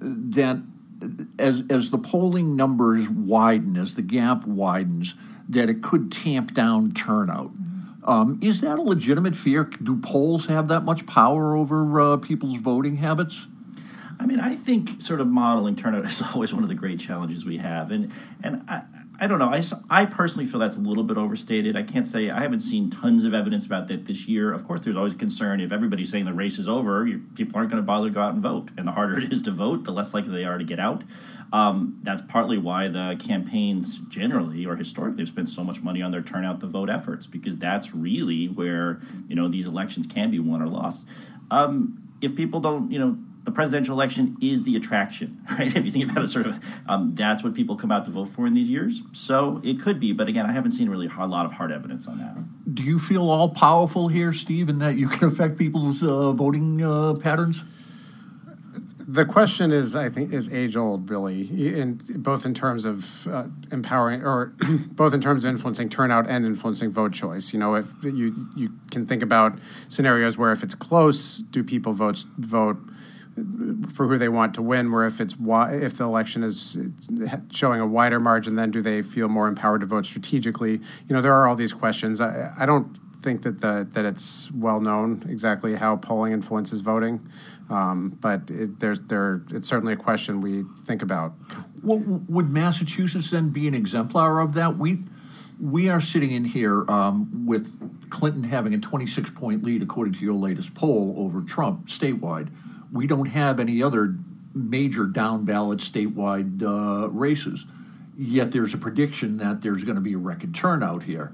that 0.00 0.58
as 1.38 1.64
as 1.68 1.90
the 1.90 1.98
polling 1.98 2.56
numbers 2.56 3.08
widen, 3.08 3.76
as 3.76 3.96
the 3.96 4.02
gap 4.02 4.46
widens, 4.46 5.16
that 5.48 5.68
it 5.68 5.82
could 5.82 6.12
tamp 6.12 6.54
down 6.54 6.92
turnout. 6.92 7.50
Um, 8.06 8.38
is 8.40 8.60
that 8.60 8.78
a 8.78 8.82
legitimate 8.82 9.34
fear? 9.34 9.64
Do 9.64 9.96
polls 9.96 10.46
have 10.46 10.68
that 10.68 10.84
much 10.84 11.06
power 11.06 11.56
over 11.56 12.00
uh, 12.00 12.16
people's 12.18 12.56
voting 12.56 12.96
habits? 12.96 13.48
I 14.18 14.26
mean, 14.26 14.40
I 14.40 14.54
think 14.54 15.02
sort 15.02 15.20
of 15.20 15.26
modeling 15.26 15.76
turnout 15.76 16.04
is 16.06 16.22
always 16.22 16.54
one 16.54 16.62
of 16.62 16.68
the 16.68 16.74
great 16.74 17.00
challenges 17.00 17.44
we 17.44 17.58
have, 17.58 17.90
and 17.90 18.12
and 18.42 18.62
I, 18.68 18.82
I 19.18 19.26
don't 19.26 19.38
know. 19.38 19.48
I, 19.48 19.62
I 19.88 20.04
personally 20.04 20.46
feel 20.46 20.60
that's 20.60 20.76
a 20.76 20.80
little 20.80 21.04
bit 21.04 21.16
overstated. 21.16 21.76
I 21.76 21.82
can't 21.82 22.06
say 22.06 22.28
I 22.30 22.40
haven't 22.40 22.60
seen 22.60 22.90
tons 22.90 23.24
of 23.24 23.32
evidence 23.34 23.64
about 23.64 23.88
that 23.88 24.04
this 24.04 24.28
year. 24.28 24.52
Of 24.52 24.66
course, 24.66 24.80
there's 24.80 24.96
always 24.96 25.14
concern 25.14 25.60
if 25.60 25.72
everybody's 25.72 26.10
saying 26.10 26.26
the 26.26 26.34
race 26.34 26.58
is 26.58 26.68
over, 26.68 27.08
people 27.34 27.56
aren't 27.56 27.70
going 27.70 27.82
to 27.82 27.86
bother 27.86 28.08
to 28.08 28.14
go 28.14 28.20
out 28.20 28.34
and 28.34 28.42
vote, 28.42 28.70
and 28.76 28.86
the 28.86 28.92
harder 28.92 29.18
it 29.20 29.32
is 29.32 29.42
to 29.42 29.50
vote, 29.50 29.84
the 29.84 29.92
less 29.92 30.12
likely 30.12 30.32
they 30.32 30.44
are 30.44 30.58
to 30.58 30.64
get 30.64 30.78
out. 30.78 31.02
Um, 31.52 32.00
that's 32.02 32.22
partly 32.22 32.58
why 32.58 32.88
the 32.88 33.16
campaigns 33.18 33.98
generally 34.08 34.66
or 34.66 34.76
historically 34.76 35.22
have 35.22 35.28
spent 35.28 35.48
so 35.48 35.64
much 35.64 35.80
money 35.82 36.02
on 36.02 36.10
their 36.10 36.22
turnout 36.22 36.60
the 36.60 36.66
vote 36.66 36.90
efforts 36.90 37.26
because 37.26 37.56
that's 37.56 37.94
really 37.94 38.46
where 38.46 39.00
you 39.28 39.36
know 39.36 39.48
these 39.48 39.66
elections 39.66 40.06
can 40.06 40.30
be 40.30 40.38
won 40.38 40.60
or 40.60 40.66
lost. 40.66 41.06
Um, 41.50 42.02
if 42.20 42.34
people 42.34 42.60
don't, 42.60 42.90
you 42.90 42.98
know, 42.98 43.18
the 43.46 43.52
presidential 43.52 43.94
election 43.94 44.36
is 44.42 44.64
the 44.64 44.76
attraction, 44.76 45.40
right? 45.58 45.74
If 45.74 45.84
you 45.84 45.90
think 45.90 46.10
about 46.10 46.24
it, 46.24 46.28
sort 46.28 46.46
of, 46.46 46.62
um, 46.86 47.14
that's 47.14 47.42
what 47.42 47.54
people 47.54 47.76
come 47.76 47.90
out 47.90 48.04
to 48.04 48.10
vote 48.10 48.26
for 48.26 48.46
in 48.46 48.52
these 48.52 48.68
years. 48.68 49.02
So 49.12 49.62
it 49.64 49.80
could 49.80 49.98
be, 49.98 50.12
but 50.12 50.28
again, 50.28 50.44
I 50.44 50.52
haven't 50.52 50.72
seen 50.72 50.90
really 50.90 51.08
a 51.16 51.26
lot 51.26 51.46
of 51.46 51.52
hard 51.52 51.72
evidence 51.72 52.06
on 52.06 52.18
that. 52.18 52.74
Do 52.74 52.82
you 52.82 52.98
feel 52.98 53.30
all 53.30 53.48
powerful 53.48 54.08
here, 54.08 54.32
Steve, 54.32 54.68
in 54.68 54.80
that 54.80 54.96
you 54.96 55.08
can 55.08 55.28
affect 55.28 55.56
people's 55.56 56.02
uh, 56.02 56.32
voting 56.32 56.82
uh, 56.82 57.14
patterns? 57.14 57.64
the 59.08 59.24
question 59.24 59.70
is, 59.70 59.94
I 59.94 60.10
think, 60.10 60.32
is 60.32 60.52
age 60.52 60.76
old, 60.76 61.08
really, 61.08 61.42
in 61.78 62.00
both 62.16 62.44
in 62.44 62.54
terms 62.54 62.84
of 62.84 63.28
uh, 63.28 63.44
empowering, 63.70 64.24
or 64.24 64.52
both 64.90 65.14
in 65.14 65.20
terms 65.20 65.44
of 65.44 65.50
influencing 65.50 65.88
turnout 65.88 66.28
and 66.28 66.44
influencing 66.44 66.90
vote 66.90 67.12
choice. 67.12 67.52
You 67.52 67.60
know, 67.60 67.76
if 67.76 67.86
you 68.02 68.48
you 68.56 68.72
can 68.90 69.06
think 69.06 69.22
about 69.22 69.58
scenarios 69.88 70.36
where 70.36 70.50
if 70.50 70.64
it's 70.64 70.74
close, 70.74 71.38
do 71.38 71.62
people 71.62 71.92
vote 71.92 72.24
vote 72.36 72.78
for 73.94 74.06
who 74.06 74.18
they 74.18 74.28
want 74.28 74.54
to 74.54 74.62
win? 74.62 74.90
Where 74.90 75.06
if 75.06 75.20
it's 75.20 75.34
if 75.38 75.98
the 75.98 76.04
election 76.04 76.42
is 76.42 76.78
showing 77.50 77.80
a 77.80 77.86
wider 77.86 78.18
margin, 78.18 78.56
then 78.56 78.70
do 78.70 78.80
they 78.80 79.02
feel 79.02 79.28
more 79.28 79.48
empowered 79.48 79.80
to 79.80 79.86
vote 79.86 80.06
strategically? 80.06 80.72
You 80.72 81.14
know, 81.14 81.20
there 81.20 81.34
are 81.34 81.46
all 81.46 81.56
these 81.56 81.72
questions. 81.72 82.20
I, 82.20 82.52
I 82.58 82.66
don't 82.66 82.98
think 83.16 83.42
that 83.42 83.60
the 83.60 83.86
that 83.92 84.04
it's 84.04 84.50
well 84.52 84.80
known 84.80 85.26
exactly 85.28 85.74
how 85.74 85.96
polling 85.96 86.32
influences 86.32 86.80
voting. 86.80 87.28
Um, 87.68 88.16
but 88.20 88.48
it, 88.48 88.78
there's 88.78 89.00
there 89.00 89.42
it's 89.50 89.68
certainly 89.68 89.92
a 89.92 89.96
question 89.96 90.40
we 90.40 90.64
think 90.84 91.02
about. 91.02 91.34
Well, 91.82 91.98
would 92.28 92.50
Massachusetts 92.50 93.30
then 93.30 93.50
be 93.50 93.68
an 93.68 93.74
exemplar 93.74 94.40
of 94.40 94.54
that? 94.54 94.78
We 94.78 95.00
we 95.60 95.88
are 95.88 96.00
sitting 96.00 96.30
in 96.30 96.44
here 96.44 96.88
um, 96.90 97.46
with 97.46 98.10
Clinton 98.10 98.44
having 98.44 98.74
a 98.74 98.78
26 98.78 99.30
point 99.30 99.64
lead 99.64 99.82
according 99.82 100.14
to 100.14 100.20
your 100.20 100.34
latest 100.34 100.74
poll 100.74 101.14
over 101.18 101.42
Trump 101.42 101.86
statewide. 101.86 102.48
We 102.92 103.06
don't 103.06 103.26
have 103.26 103.60
any 103.60 103.82
other 103.82 104.16
major 104.54 105.04
down 105.04 105.44
ballot 105.44 105.80
statewide 105.80 106.62
uh, 106.62 107.08
races. 107.10 107.66
Yet 108.18 108.52
there's 108.52 108.72
a 108.72 108.78
prediction 108.78 109.36
that 109.38 109.60
there's 109.60 109.84
going 109.84 109.96
to 109.96 110.00
be 110.00 110.14
a 110.14 110.18
record 110.18 110.54
turnout 110.54 111.02
here 111.02 111.32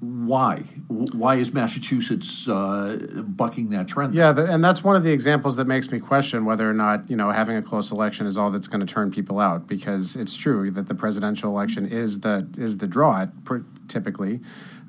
why? 0.00 0.60
Why 0.88 1.34
is 1.36 1.52
Massachusetts 1.52 2.48
uh, 2.48 2.96
bucking 3.22 3.68
that 3.70 3.86
trend? 3.86 4.14
Yeah, 4.14 4.32
the, 4.32 4.50
and 4.50 4.64
that's 4.64 4.82
one 4.82 4.96
of 4.96 5.02
the 5.02 5.12
examples 5.12 5.56
that 5.56 5.66
makes 5.66 5.90
me 5.90 6.00
question 6.00 6.46
whether 6.46 6.68
or 6.68 6.72
not 6.72 7.08
you 7.10 7.16
know 7.16 7.30
having 7.30 7.56
a 7.56 7.62
close 7.62 7.90
election 7.90 8.26
is 8.26 8.38
all 8.38 8.50
that's 8.50 8.66
going 8.66 8.80
to 8.80 8.86
turn 8.86 9.10
people 9.10 9.38
out. 9.38 9.66
Because 9.66 10.16
it's 10.16 10.34
true 10.34 10.70
that 10.70 10.88
the 10.88 10.94
presidential 10.94 11.50
election 11.50 11.86
is 11.86 12.20
the 12.20 12.48
is 12.56 12.78
the 12.78 12.86
draw 12.86 13.26
typically. 13.88 14.40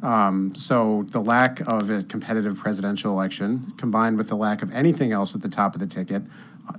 Um, 0.02 0.56
so 0.56 1.06
the 1.10 1.22
lack 1.22 1.60
of 1.62 1.90
a 1.90 2.04
competitive 2.04 2.58
presidential 2.58 3.12
election, 3.12 3.74
combined 3.78 4.18
with 4.18 4.30
the 4.30 4.36
lack 4.36 4.62
of 4.62 4.74
anything 4.74 5.12
else 5.12 5.36
at 5.36 5.42
the 5.42 5.50
top 5.50 5.76
of 5.76 5.80
the 5.80 5.88
ticket, 5.88 6.24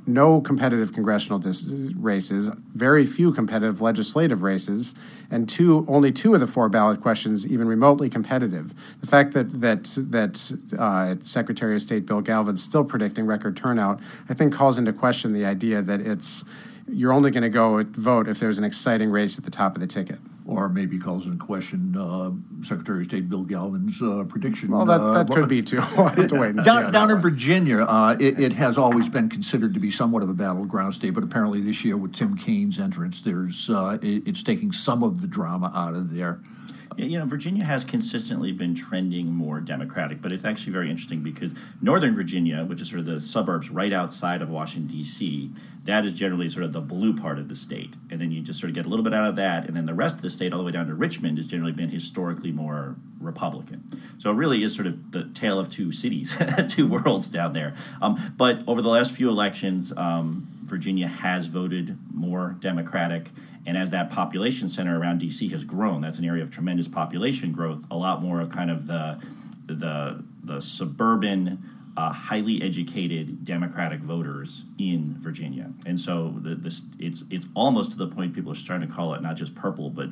no 0.07 0.41
competitive 0.41 0.93
congressional 0.93 1.39
dis- 1.39 1.65
races, 1.97 2.51
very 2.75 3.05
few 3.05 3.33
competitive 3.33 3.81
legislative 3.81 4.43
races, 4.43 4.95
and 5.31 5.49
two 5.49 5.85
only 5.89 6.11
two 6.11 6.35
of 6.35 6.41
the 6.41 6.47
four 6.47 6.69
ballot 6.69 7.01
questions 7.01 7.47
even 7.47 7.67
remotely 7.67 8.09
competitive. 8.09 8.73
The 9.01 9.07
fact 9.07 9.35
that 9.35 9.61
that 9.61 9.85
that 10.11 10.59
uh, 10.79 11.17
Secretary 11.23 11.75
of 11.75 11.83
State 11.83 12.07
Bill 12.07 12.23
Galvin's 12.23 12.63
still 12.63 12.85
predicting 12.85 13.27
record 13.27 13.57
turnout, 13.57 14.01
I 14.29 14.35
think, 14.35 14.55
calls 14.55 14.79
into 14.79 14.93
question 14.93 15.33
the 15.33 15.45
idea 15.45 15.83
that 15.83 16.01
it's 16.01 16.45
you're 16.89 17.13
only 17.13 17.31
going 17.31 17.45
to 17.45 17.49
go 17.49 17.83
vote 17.85 18.29
if 18.29 18.39
there's 18.39 18.59
an 18.59 18.65
exciting 18.65 19.11
race 19.11 19.39
at 19.39 19.45
the 19.45 19.51
top 19.51 19.75
of 19.75 19.81
the 19.81 19.87
ticket. 19.87 20.19
Or 20.57 20.69
maybe 20.69 20.99
calls 20.99 21.27
into 21.27 21.39
question 21.39 21.97
uh, 21.97 22.31
Secretary 22.65 23.01
of 23.01 23.07
State 23.07 23.29
Bill 23.29 23.45
Galvin's 23.45 24.01
uh, 24.03 24.25
prediction. 24.29 24.71
Well, 24.71 24.87
that, 24.87 25.01
uh, 25.01 25.15
that 25.15 25.27
but- 25.27 25.35
could 25.37 25.49
be 25.49 25.63
too. 25.63 25.77
We'll 25.97 26.09
have 26.09 26.29
to 26.29 26.37
wait 26.37 26.51
and 26.51 26.65
Down, 26.65 26.85
that 26.85 26.93
down 26.93 27.11
in. 27.11 27.21
Virginia, 27.21 27.83
uh, 27.83 28.17
it, 28.19 28.41
it 28.41 28.53
has 28.55 28.79
always 28.79 29.09
been 29.09 29.29
considered 29.29 29.75
to 29.75 29.81
be 29.81 29.91
somewhat 29.91 30.23
of 30.23 30.29
a 30.29 30.35
battleground 30.35 30.95
state, 30.95 31.11
but 31.11 31.23
apparently 31.23 31.61
this 31.61 31.85
year 31.85 31.97
with 31.97 32.15
Tim 32.15 32.37
Kaine's 32.37 32.79
entrance, 32.79 33.23
there's 33.23 33.69
uh, 33.71 33.99
it, 34.03 34.27
it's 34.27 34.43
taking 34.43 34.73
some 34.73 35.03
of 35.03 35.21
the 35.21 35.27
drama 35.27 35.71
out 35.75 35.95
of 35.95 36.15
there. 36.15 36.41
You 36.97 37.19
know, 37.19 37.27
Virginia 37.27 37.65
has 37.65 37.85
consistently 37.85 38.53
been 38.53 38.75
trending 38.75 39.27
more 39.33 39.61
Democratic, 39.61 40.21
but 40.21 40.33
it's 40.33 40.45
actually 40.45 40.73
very 40.73 40.91
interesting 40.91 41.23
because 41.23 41.55
Northern 41.81 42.15
Virginia, 42.15 42.65
which 42.65 42.81
is 42.81 42.89
sort 42.89 43.01
of 43.01 43.07
the 43.07 43.21
suburbs 43.21 43.71
right 43.71 43.93
outside 43.93 44.43
of 44.43 44.51
Washington, 44.51 44.89
D.C., 44.89 45.51
that 45.85 46.05
is 46.05 46.15
generally 46.15 46.49
sort 46.49 46.65
of 46.65 46.73
the 46.73 46.81
blue 46.81 47.17
part 47.17 47.39
of 47.39 47.49
the 47.49 47.57
state. 47.57 47.97
And 48.11 48.21
then 48.21 48.31
you 48.31 48.41
just 48.41 48.61
sort 48.61 48.71
of 48.71 48.75
get 48.75 48.87
a 48.87 48.89
little 48.89 49.05
bit 49.05 49.15
out 49.15 49.29
of 49.29 49.37
that. 49.37 49.67
And 49.67 49.77
then 49.77 49.87
the 49.87 49.95
rest 49.95 50.17
of 50.17 50.23
the 50.23 50.31
state, 50.31 50.53
all 50.53 50.59
the 50.59 50.65
way 50.65 50.73
down 50.73 50.87
to 50.87 50.95
Richmond, 50.95 51.39
has 51.39 51.47
generally 51.47 51.73
been 51.73 51.89
historically 51.91 52.53
more 52.53 52.97
Republican. 53.21 53.83
So 54.19 54.31
it 54.31 54.35
really 54.35 54.63
is 54.63 54.75
sort 54.75 54.87
of 54.87 55.11
the 55.13 55.25
tale 55.35 55.59
of 55.59 55.71
two 55.71 55.91
cities, 55.91 56.37
two 56.69 56.87
worlds 56.87 57.27
down 57.27 57.53
there. 57.53 57.75
Um, 58.01 58.35
but 58.37 58.63
over 58.69 58.83
the 58.83 58.89
last 58.89 59.13
few 59.13 59.29
elections, 59.29 59.93
um, 59.97 60.52
Virginia 60.65 61.09
has 61.09 61.47
voted 61.47 61.99
more 62.13 62.57
Democratic. 62.61 63.31
And 63.67 63.77
as 63.77 63.91
that 63.91 64.11
population 64.11 64.69
center 64.69 64.99
around 64.99 65.19
D.C. 65.19 65.49
has 65.49 65.65
grown, 65.65 66.01
that's 66.01 66.19
an 66.19 66.25
area 66.25 66.43
of 66.43 66.51
tremendous 66.51 66.89
population 66.89 67.53
growth. 67.53 67.85
A 67.91 67.97
lot 67.97 68.23
more 68.23 68.41
of 68.41 68.51
kind 68.51 68.71
of 68.71 68.87
the 68.87 69.21
the 69.67 70.25
the 70.43 70.61
suburban, 70.61 71.63
uh, 71.97 72.13
highly 72.13 72.63
educated 72.63 73.45
Democratic 73.45 74.01
voters 74.01 74.65
in 74.79 75.15
Virginia. 75.19 75.73
And 75.87 76.01
so 76.01 76.35
the, 76.39 76.55
this 76.55 76.83
it's 76.99 77.25
it's 77.31 77.47
almost 77.55 77.93
to 77.93 77.97
the 77.99 78.09
point 78.09 78.35
people 78.35 78.53
are 78.53 78.57
starting 78.57 78.89
to 78.89 78.95
call 78.95 79.15
it 79.15 79.23
not 79.23 79.37
just 79.37 79.55
purple, 79.55 79.91
but 79.91 80.09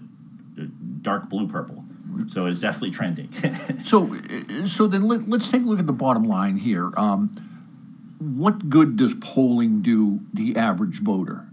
uh, 0.60 0.66
dark 1.02 1.28
blue 1.28 1.48
purple. 1.48 1.84
So 2.28 2.46
it's 2.46 2.60
definitely 2.60 2.90
trending. 2.90 3.28
So, 3.84 4.14
uh, 4.14 4.66
so 4.66 4.86
then 4.86 5.08
let, 5.08 5.28
let's 5.28 5.50
take 5.50 5.62
a 5.62 5.64
look 5.64 5.78
at 5.78 5.86
the 5.86 5.92
bottom 5.92 6.24
line 6.24 6.56
here. 6.56 6.92
Um, 6.96 7.49
what 8.20 8.68
good 8.68 8.96
does 8.96 9.14
polling 9.14 9.80
do 9.80 10.20
the 10.33 10.54
average 10.54 11.00
voter? 11.00 11.46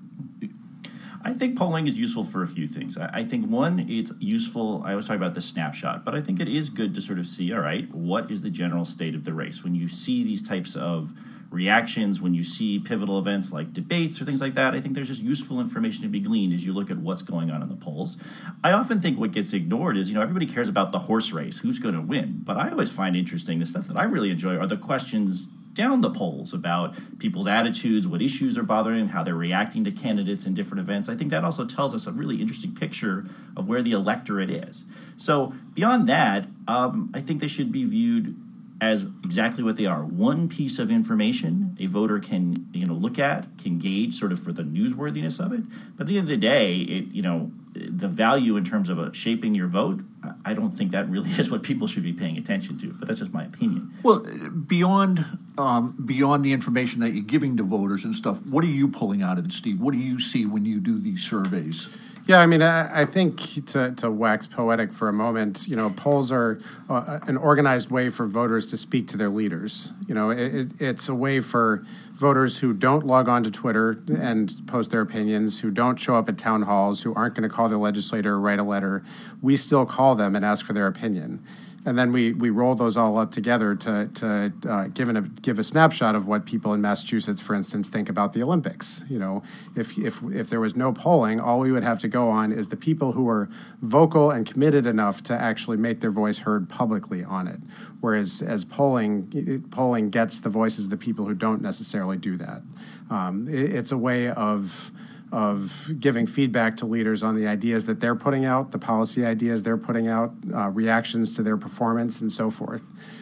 I 1.24 1.34
think 1.34 1.58
polling 1.58 1.88
is 1.88 1.98
useful 1.98 2.24
for 2.24 2.42
a 2.42 2.48
few 2.48 2.68
things. 2.68 2.98
I, 2.98 3.24
think 3.24 3.50
one, 3.50 3.80
it's 3.90 4.12
useful. 4.20 4.82
I 4.86 4.92
always 4.92 5.06
talk 5.06 5.16
about 5.16 5.34
the 5.34 5.42
snapshot, 5.42 6.06
but 6.06 6.14
I 6.14 6.22
think 6.22 6.40
it 6.40 6.48
is 6.48 6.70
good 6.70 6.94
to 6.96 7.02
sort 7.02 7.20
of 7.20 7.26
see, 7.26 7.52
all 7.54 7.60
right, 7.60 7.90
what 7.94 8.30
is 8.30 8.44
the 8.44 8.50
general 8.50 8.86
state 8.86 9.16
of 9.16 9.24
the 9.24 9.34
race? 9.34 9.64
When 9.64 9.76
you 9.76 9.88
see 9.88 10.24
these 10.24 10.42
types 10.42 10.76
of 10.76 11.14
reactions, 11.50 12.22
when 12.22 12.34
you 12.34 12.44
see 12.44 12.80
pivotal 12.80 13.18
events 13.18 13.52
like 13.52 13.74
debates 13.74 14.22
or 14.22 14.26
things 14.26 14.42
like 14.42 14.54
that, 14.56 14.74
I 14.74 14.82
think 14.82 14.94
there's 14.94 15.08
just 15.08 15.22
useful 15.22 15.60
information 15.60 16.04
to 16.04 16.10
be 16.10 16.20
gleaned 16.20 16.54
as 16.54 16.66
you 16.66 16.74
look 16.74 16.92
at 16.92 16.98
what's 16.98 17.22
going 17.22 17.50
on 17.50 17.62
in 17.62 17.70
the 17.70 17.76
polls. 17.76 18.18
I 18.64 18.74
often 18.74 19.02
think 19.02 19.20
what 19.20 19.32
gets 19.32 19.54
ignored 19.54 19.98
is, 19.98 20.10
you 20.10 20.16
know, 20.16 20.22
everybody 20.22 20.46
cares 20.46 20.68
about 20.70 20.92
the 20.92 21.00
horse 21.00 21.32
race, 21.32 21.60
who's 21.60 21.80
going 21.80 21.96
to 21.96 22.02
win. 22.02 22.42
But 22.44 22.58
I 22.58 22.70
always 22.70 22.92
find 22.92 23.16
interesting 23.16 23.60
the 23.60 23.66
stuff 23.66 23.88
that 23.88 23.98
I 23.98 24.04
really 24.04 24.32
enjoy 24.32 24.58
are 24.58 24.68
the 24.68 24.78
questions 24.78 25.48
down 25.78 26.02
the 26.02 26.10
polls 26.10 26.54
about 26.54 26.96
people's 27.20 27.48
attitudes, 27.48 28.08
what 28.08 28.22
issues 28.22 28.58
are 28.58 28.64
bothering 28.64 29.00
them, 29.00 29.08
how 29.08 29.24
they're 29.24 29.36
reacting 29.36 29.84
to 29.84 29.92
candidates 29.92 30.46
in 30.46 30.54
different 30.54 30.82
events. 30.82 31.08
I 31.08 31.16
think 31.16 31.30
that 31.30 31.44
also 31.44 31.66
tells 31.66 31.94
us 31.94 32.08
a 32.08 32.12
really 32.12 32.42
interesting 32.42 32.76
picture 32.76 33.26
of 33.56 33.68
where 33.68 33.82
the 33.82 33.92
electorate 33.92 34.50
is. 34.50 34.84
So 35.16 35.54
beyond 35.74 36.10
that, 36.10 36.48
um, 36.68 37.12
I 37.14 37.22
think 37.22 37.40
they 37.40 37.48
should 37.48 37.72
be 37.72 37.86
viewed 37.86 38.36
as 38.82 39.04
exactly 39.24 39.64
what 39.64 39.76
they 39.76 39.86
are 39.86 40.04
one 40.04 40.48
piece 40.48 40.78
of 40.78 40.92
information 40.92 41.76
a 41.80 41.88
voter 41.88 42.20
can 42.20 42.68
you 42.74 42.86
know 42.86 42.94
look 42.94 43.18
at 43.18 43.46
can 43.58 43.80
gauge 43.80 44.14
sort 44.14 44.32
of 44.32 44.40
for 44.40 44.52
the 44.52 44.62
newsworthiness 44.62 45.44
of 45.44 45.52
it 45.52 45.64
but 45.96 46.04
at 46.04 46.08
the 46.08 46.18
end 46.18 46.26
of 46.26 46.30
the 46.30 46.38
day 46.38 46.76
it 46.76 47.06
you 47.06 47.24
know 47.24 47.52
the 47.90 48.08
value 48.08 48.58
in 48.58 48.64
terms 48.64 48.90
of 48.90 49.00
uh, 49.00 49.12
shaping 49.12 49.54
your 49.56 49.68
vote 49.68 50.02
I- 50.44 50.54
don't 50.54 50.72
think 50.76 50.92
that 50.92 51.10
really 51.10 51.30
is 51.42 51.50
what 51.50 51.64
people 51.64 51.88
should 51.88 52.04
be 52.04 52.14
paying 52.14 52.38
attention 52.38 52.78
to 52.80 52.88
but 52.94 53.08
that's 53.08 53.20
just 53.20 53.34
my 53.34 53.46
opinion 53.46 53.94
Well, 54.04 54.20
beyond 54.20 55.26
um, 55.58 55.96
beyond 56.06 56.46
the 56.46 56.54
information 56.54 57.00
that 57.02 57.12
you're 57.14 57.24
giving 57.24 57.58
to 57.58 57.64
voters 57.64 58.06
and 58.06 58.14
stuff, 58.14 58.40
what 58.46 58.64
are 58.64 58.68
you 58.68 58.88
pulling 58.90 59.24
out 59.24 59.40
of 59.40 59.46
it, 59.46 59.52
Steve? 59.52 59.82
What 59.82 59.92
do 59.94 60.00
you 60.00 60.20
see 60.20 60.46
when 60.46 60.66
you 60.66 60.80
do 60.80 61.00
these 61.00 61.24
surveys? 61.24 61.90
Yeah, 62.28 62.40
I 62.40 62.46
mean, 62.46 62.62
I, 62.62 63.04
I 63.04 63.06
think 63.06 63.66
to, 63.68 63.94
to 63.94 64.12
wax 64.12 64.46
poetic 64.46 64.92
for 64.92 65.08
a 65.08 65.14
moment, 65.14 65.66
you 65.66 65.78
know, 65.78 65.90
polls 65.92 66.30
are 66.30 66.60
uh, 66.90 67.20
an 67.26 67.38
organized 67.38 67.90
way 67.90 68.10
for 68.10 68.26
voters 68.26 68.66
to 68.68 68.78
speak 68.78 69.08
to 69.10 69.18
their 69.18 69.30
leaders. 69.30 69.94
You 70.10 70.16
know, 70.16 70.32
it, 70.32 70.54
it, 70.54 70.68
it's 70.82 71.08
a 71.08 71.16
way 71.16 71.40
for 71.40 71.86
voters 72.16 72.58
who 72.58 72.74
don't 72.74 73.06
log 73.08 73.30
on 73.30 73.44
to 73.44 73.52
Twitter 73.52 73.98
and 74.20 74.54
post 74.68 74.92
their 74.92 75.00
opinions, 75.00 75.58
who 75.58 75.72
don't 75.72 75.96
show 75.96 76.16
up 76.16 76.28
at 76.28 76.38
town 76.38 76.64
halls, 76.64 77.02
who 77.02 77.14
aren't 77.14 77.34
going 77.36 77.48
to 77.48 77.56
call 77.56 77.70
their 77.70 77.78
legislator 77.78 78.34
or 78.34 78.40
write 78.42 78.60
a 78.60 78.64
letter. 78.64 79.06
We 79.42 79.56
still 79.56 79.86
call 79.86 80.16
them 80.16 80.36
and 80.36 80.44
ask 80.44 80.66
for 80.66 80.74
their 80.74 80.88
opinion. 80.88 81.42
And 81.86 81.98
then 81.98 82.12
we, 82.12 82.34
we 82.34 82.50
roll 82.50 82.76
those 82.76 82.98
all 82.98 83.18
up 83.18 83.32
together 83.32 83.74
to, 83.76 84.10
to 84.16 84.54
uh, 84.68 84.88
give, 84.90 85.08
an, 85.08 85.18
a, 85.18 85.22
give 85.22 85.58
a 85.58 85.64
snapshot 85.64 86.16
of 86.16 86.28
what 86.28 86.46
people 86.46 86.74
in 86.74 86.82
Massachusetts, 86.82 87.42
for 87.42 87.56
instance, 87.56 87.88
think 87.88 88.10
about 88.10 88.34
the 88.34 88.44
Olympics. 88.44 89.04
You 89.10 89.20
know, 89.20 89.44
if, 89.76 89.98
if, 89.98 90.22
if 90.24 90.50
there 90.50 90.60
was 90.60 90.76
no 90.76 90.92
polling, 90.92 91.40
all 91.40 91.60
we 91.60 91.72
would 91.72 91.84
have 91.84 92.00
to 92.00 92.10
go 92.10 92.30
on 92.30 92.52
is 92.52 92.68
the 92.68 92.76
people 92.76 93.14
who 93.14 93.30
are 93.30 93.48
vocal 93.82 94.32
and 94.32 94.46
committed 94.46 94.86
enough 94.86 95.24
to 95.24 95.34
actually 95.34 95.78
make 95.78 96.02
their 96.02 96.12
voice 96.12 96.40
heard 96.40 96.68
publicly 96.68 97.24
on 97.24 97.48
it. 97.48 97.60
Whereas 98.02 98.42
as 98.42 98.66
polling, 98.66 99.64
polling 99.72 100.10
gets 100.10 100.42
the 100.42 100.50
voices 100.50 100.86
of 100.86 100.92
the 100.92 100.98
people 100.98 101.26
who 101.26 101.36
don't 101.36 101.62
necessarily 101.62 102.18
do 102.18 102.36
that. 102.38 102.62
Um, 103.10 103.48
it- 103.48 103.76
it's 103.76 103.94
a 103.94 103.98
way 103.98 104.30
of 104.30 104.92
of 105.32 105.92
giving 106.00 106.26
feedback 106.26 106.78
to 106.78 106.86
leaders 106.86 107.24
on 107.24 107.36
the 107.36 107.48
ideas 107.48 107.86
that 107.86 108.00
they're 108.00 108.16
putting 108.16 108.46
out, 108.46 108.72
the 108.72 108.80
policy 108.80 109.26
ideas 109.26 109.64
they're 109.64 109.78
putting 109.78 110.08
out, 110.08 110.32
uh, 110.54 110.70
reactions 110.70 111.36
to 111.36 111.44
their 111.44 111.58
performance, 111.58 112.22
and 112.22 112.32
so 112.32 112.50
forth. 112.50 112.82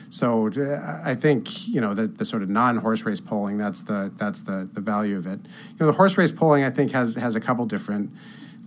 So 0.09 0.51
I 1.03 1.15
think 1.15 1.67
you 1.67 1.81
know 1.81 1.93
the, 1.93 2.07
the 2.07 2.25
sort 2.25 2.43
of 2.43 2.49
non-horse 2.49 3.03
race 3.03 3.19
polling 3.19 3.57
that's 3.57 3.81
the 3.81 4.11
that's 4.17 4.41
the 4.41 4.69
the 4.73 4.81
value 4.81 5.17
of 5.17 5.25
it. 5.25 5.39
You 5.41 5.75
know 5.79 5.87
the 5.87 5.97
horse 5.97 6.17
race 6.17 6.31
polling 6.31 6.63
I 6.63 6.69
think 6.69 6.91
has 6.91 7.15
has 7.15 7.35
a 7.35 7.41
couple 7.41 7.65
different 7.65 8.11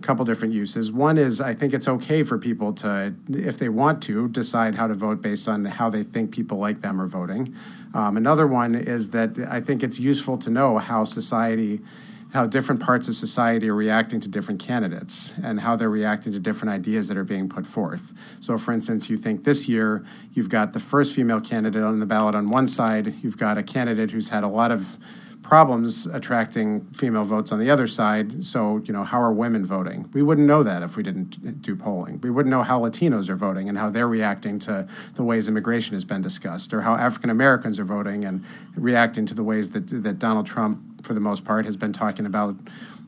couple 0.01 0.23
different 0.25 0.53
uses. 0.53 0.91
One 0.91 1.17
is 1.17 1.41
I 1.41 1.53
think 1.53 1.73
it's 1.73 1.87
okay 1.87 2.23
for 2.23 2.37
people 2.37 2.73
to, 2.73 3.13
if 3.29 3.57
they 3.57 3.69
want 3.69 4.01
to, 4.03 4.29
decide 4.29 4.75
how 4.75 4.87
to 4.87 4.93
vote 4.93 5.21
based 5.21 5.47
on 5.47 5.65
how 5.65 5.89
they 5.89 6.03
think 6.03 6.31
people 6.31 6.57
like 6.57 6.81
them 6.81 7.01
are 7.01 7.07
voting. 7.07 7.53
Um, 7.93 8.17
another 8.17 8.47
one 8.47 8.75
is 8.75 9.09
that 9.09 9.37
I 9.49 9.59
think 9.59 9.83
it's 9.83 9.99
useful 9.99 10.37
to 10.39 10.49
know 10.49 10.77
how 10.77 11.03
society 11.03 11.81
how 12.31 12.45
different 12.45 12.79
parts 12.81 13.07
of 13.07 13.15
society 13.15 13.69
are 13.69 13.75
reacting 13.75 14.19
to 14.19 14.29
different 14.29 14.59
candidates 14.59 15.33
and 15.43 15.59
how 15.59 15.75
they're 15.75 15.89
reacting 15.89 16.31
to 16.31 16.39
different 16.39 16.71
ideas 16.71 17.07
that 17.07 17.17
are 17.17 17.23
being 17.23 17.49
put 17.49 17.65
forth. 17.65 18.13
So, 18.39 18.57
for 18.57 18.71
instance, 18.71 19.09
you 19.09 19.17
think 19.17 19.43
this 19.43 19.67
year 19.67 20.05
you've 20.33 20.49
got 20.49 20.73
the 20.73 20.79
first 20.79 21.15
female 21.15 21.41
candidate 21.41 21.81
on 21.81 21.99
the 21.99 22.05
ballot 22.05 22.35
on 22.35 22.49
one 22.49 22.67
side, 22.67 23.15
you've 23.23 23.37
got 23.37 23.57
a 23.57 23.63
candidate 23.63 24.11
who's 24.11 24.29
had 24.29 24.43
a 24.43 24.47
lot 24.47 24.71
of 24.71 24.97
problems 25.41 26.05
attracting 26.05 26.81
female 26.91 27.23
votes 27.23 27.51
on 27.51 27.57
the 27.57 27.71
other 27.71 27.87
side. 27.87 28.43
So, 28.43 28.77
you 28.85 28.93
know, 28.93 29.03
how 29.03 29.19
are 29.19 29.33
women 29.33 29.65
voting? 29.65 30.07
We 30.13 30.21
wouldn't 30.21 30.45
know 30.45 30.61
that 30.61 30.83
if 30.83 30.95
we 30.95 31.01
didn't 31.01 31.63
do 31.63 31.75
polling. 31.75 32.21
We 32.21 32.29
wouldn't 32.29 32.51
know 32.51 32.61
how 32.61 32.79
Latinos 32.79 33.29
are 33.29 33.35
voting 33.35 33.67
and 33.67 33.75
how 33.75 33.89
they're 33.89 34.07
reacting 34.07 34.59
to 34.59 34.87
the 35.15 35.23
ways 35.23 35.47
immigration 35.47 35.95
has 35.95 36.05
been 36.05 36.21
discussed, 36.21 36.71
or 36.71 36.81
how 36.81 36.93
African 36.93 37.31
Americans 37.31 37.79
are 37.79 37.85
voting 37.85 38.25
and 38.25 38.45
reacting 38.75 39.25
to 39.25 39.33
the 39.33 39.43
ways 39.43 39.71
that 39.71 39.87
that 40.03 40.19
Donald 40.19 40.45
Trump, 40.45 40.83
for 41.03 41.13
the 41.13 41.19
most 41.19 41.45
part, 41.45 41.65
has 41.65 41.77
been 41.77 41.93
talking 41.93 42.25
about. 42.25 42.55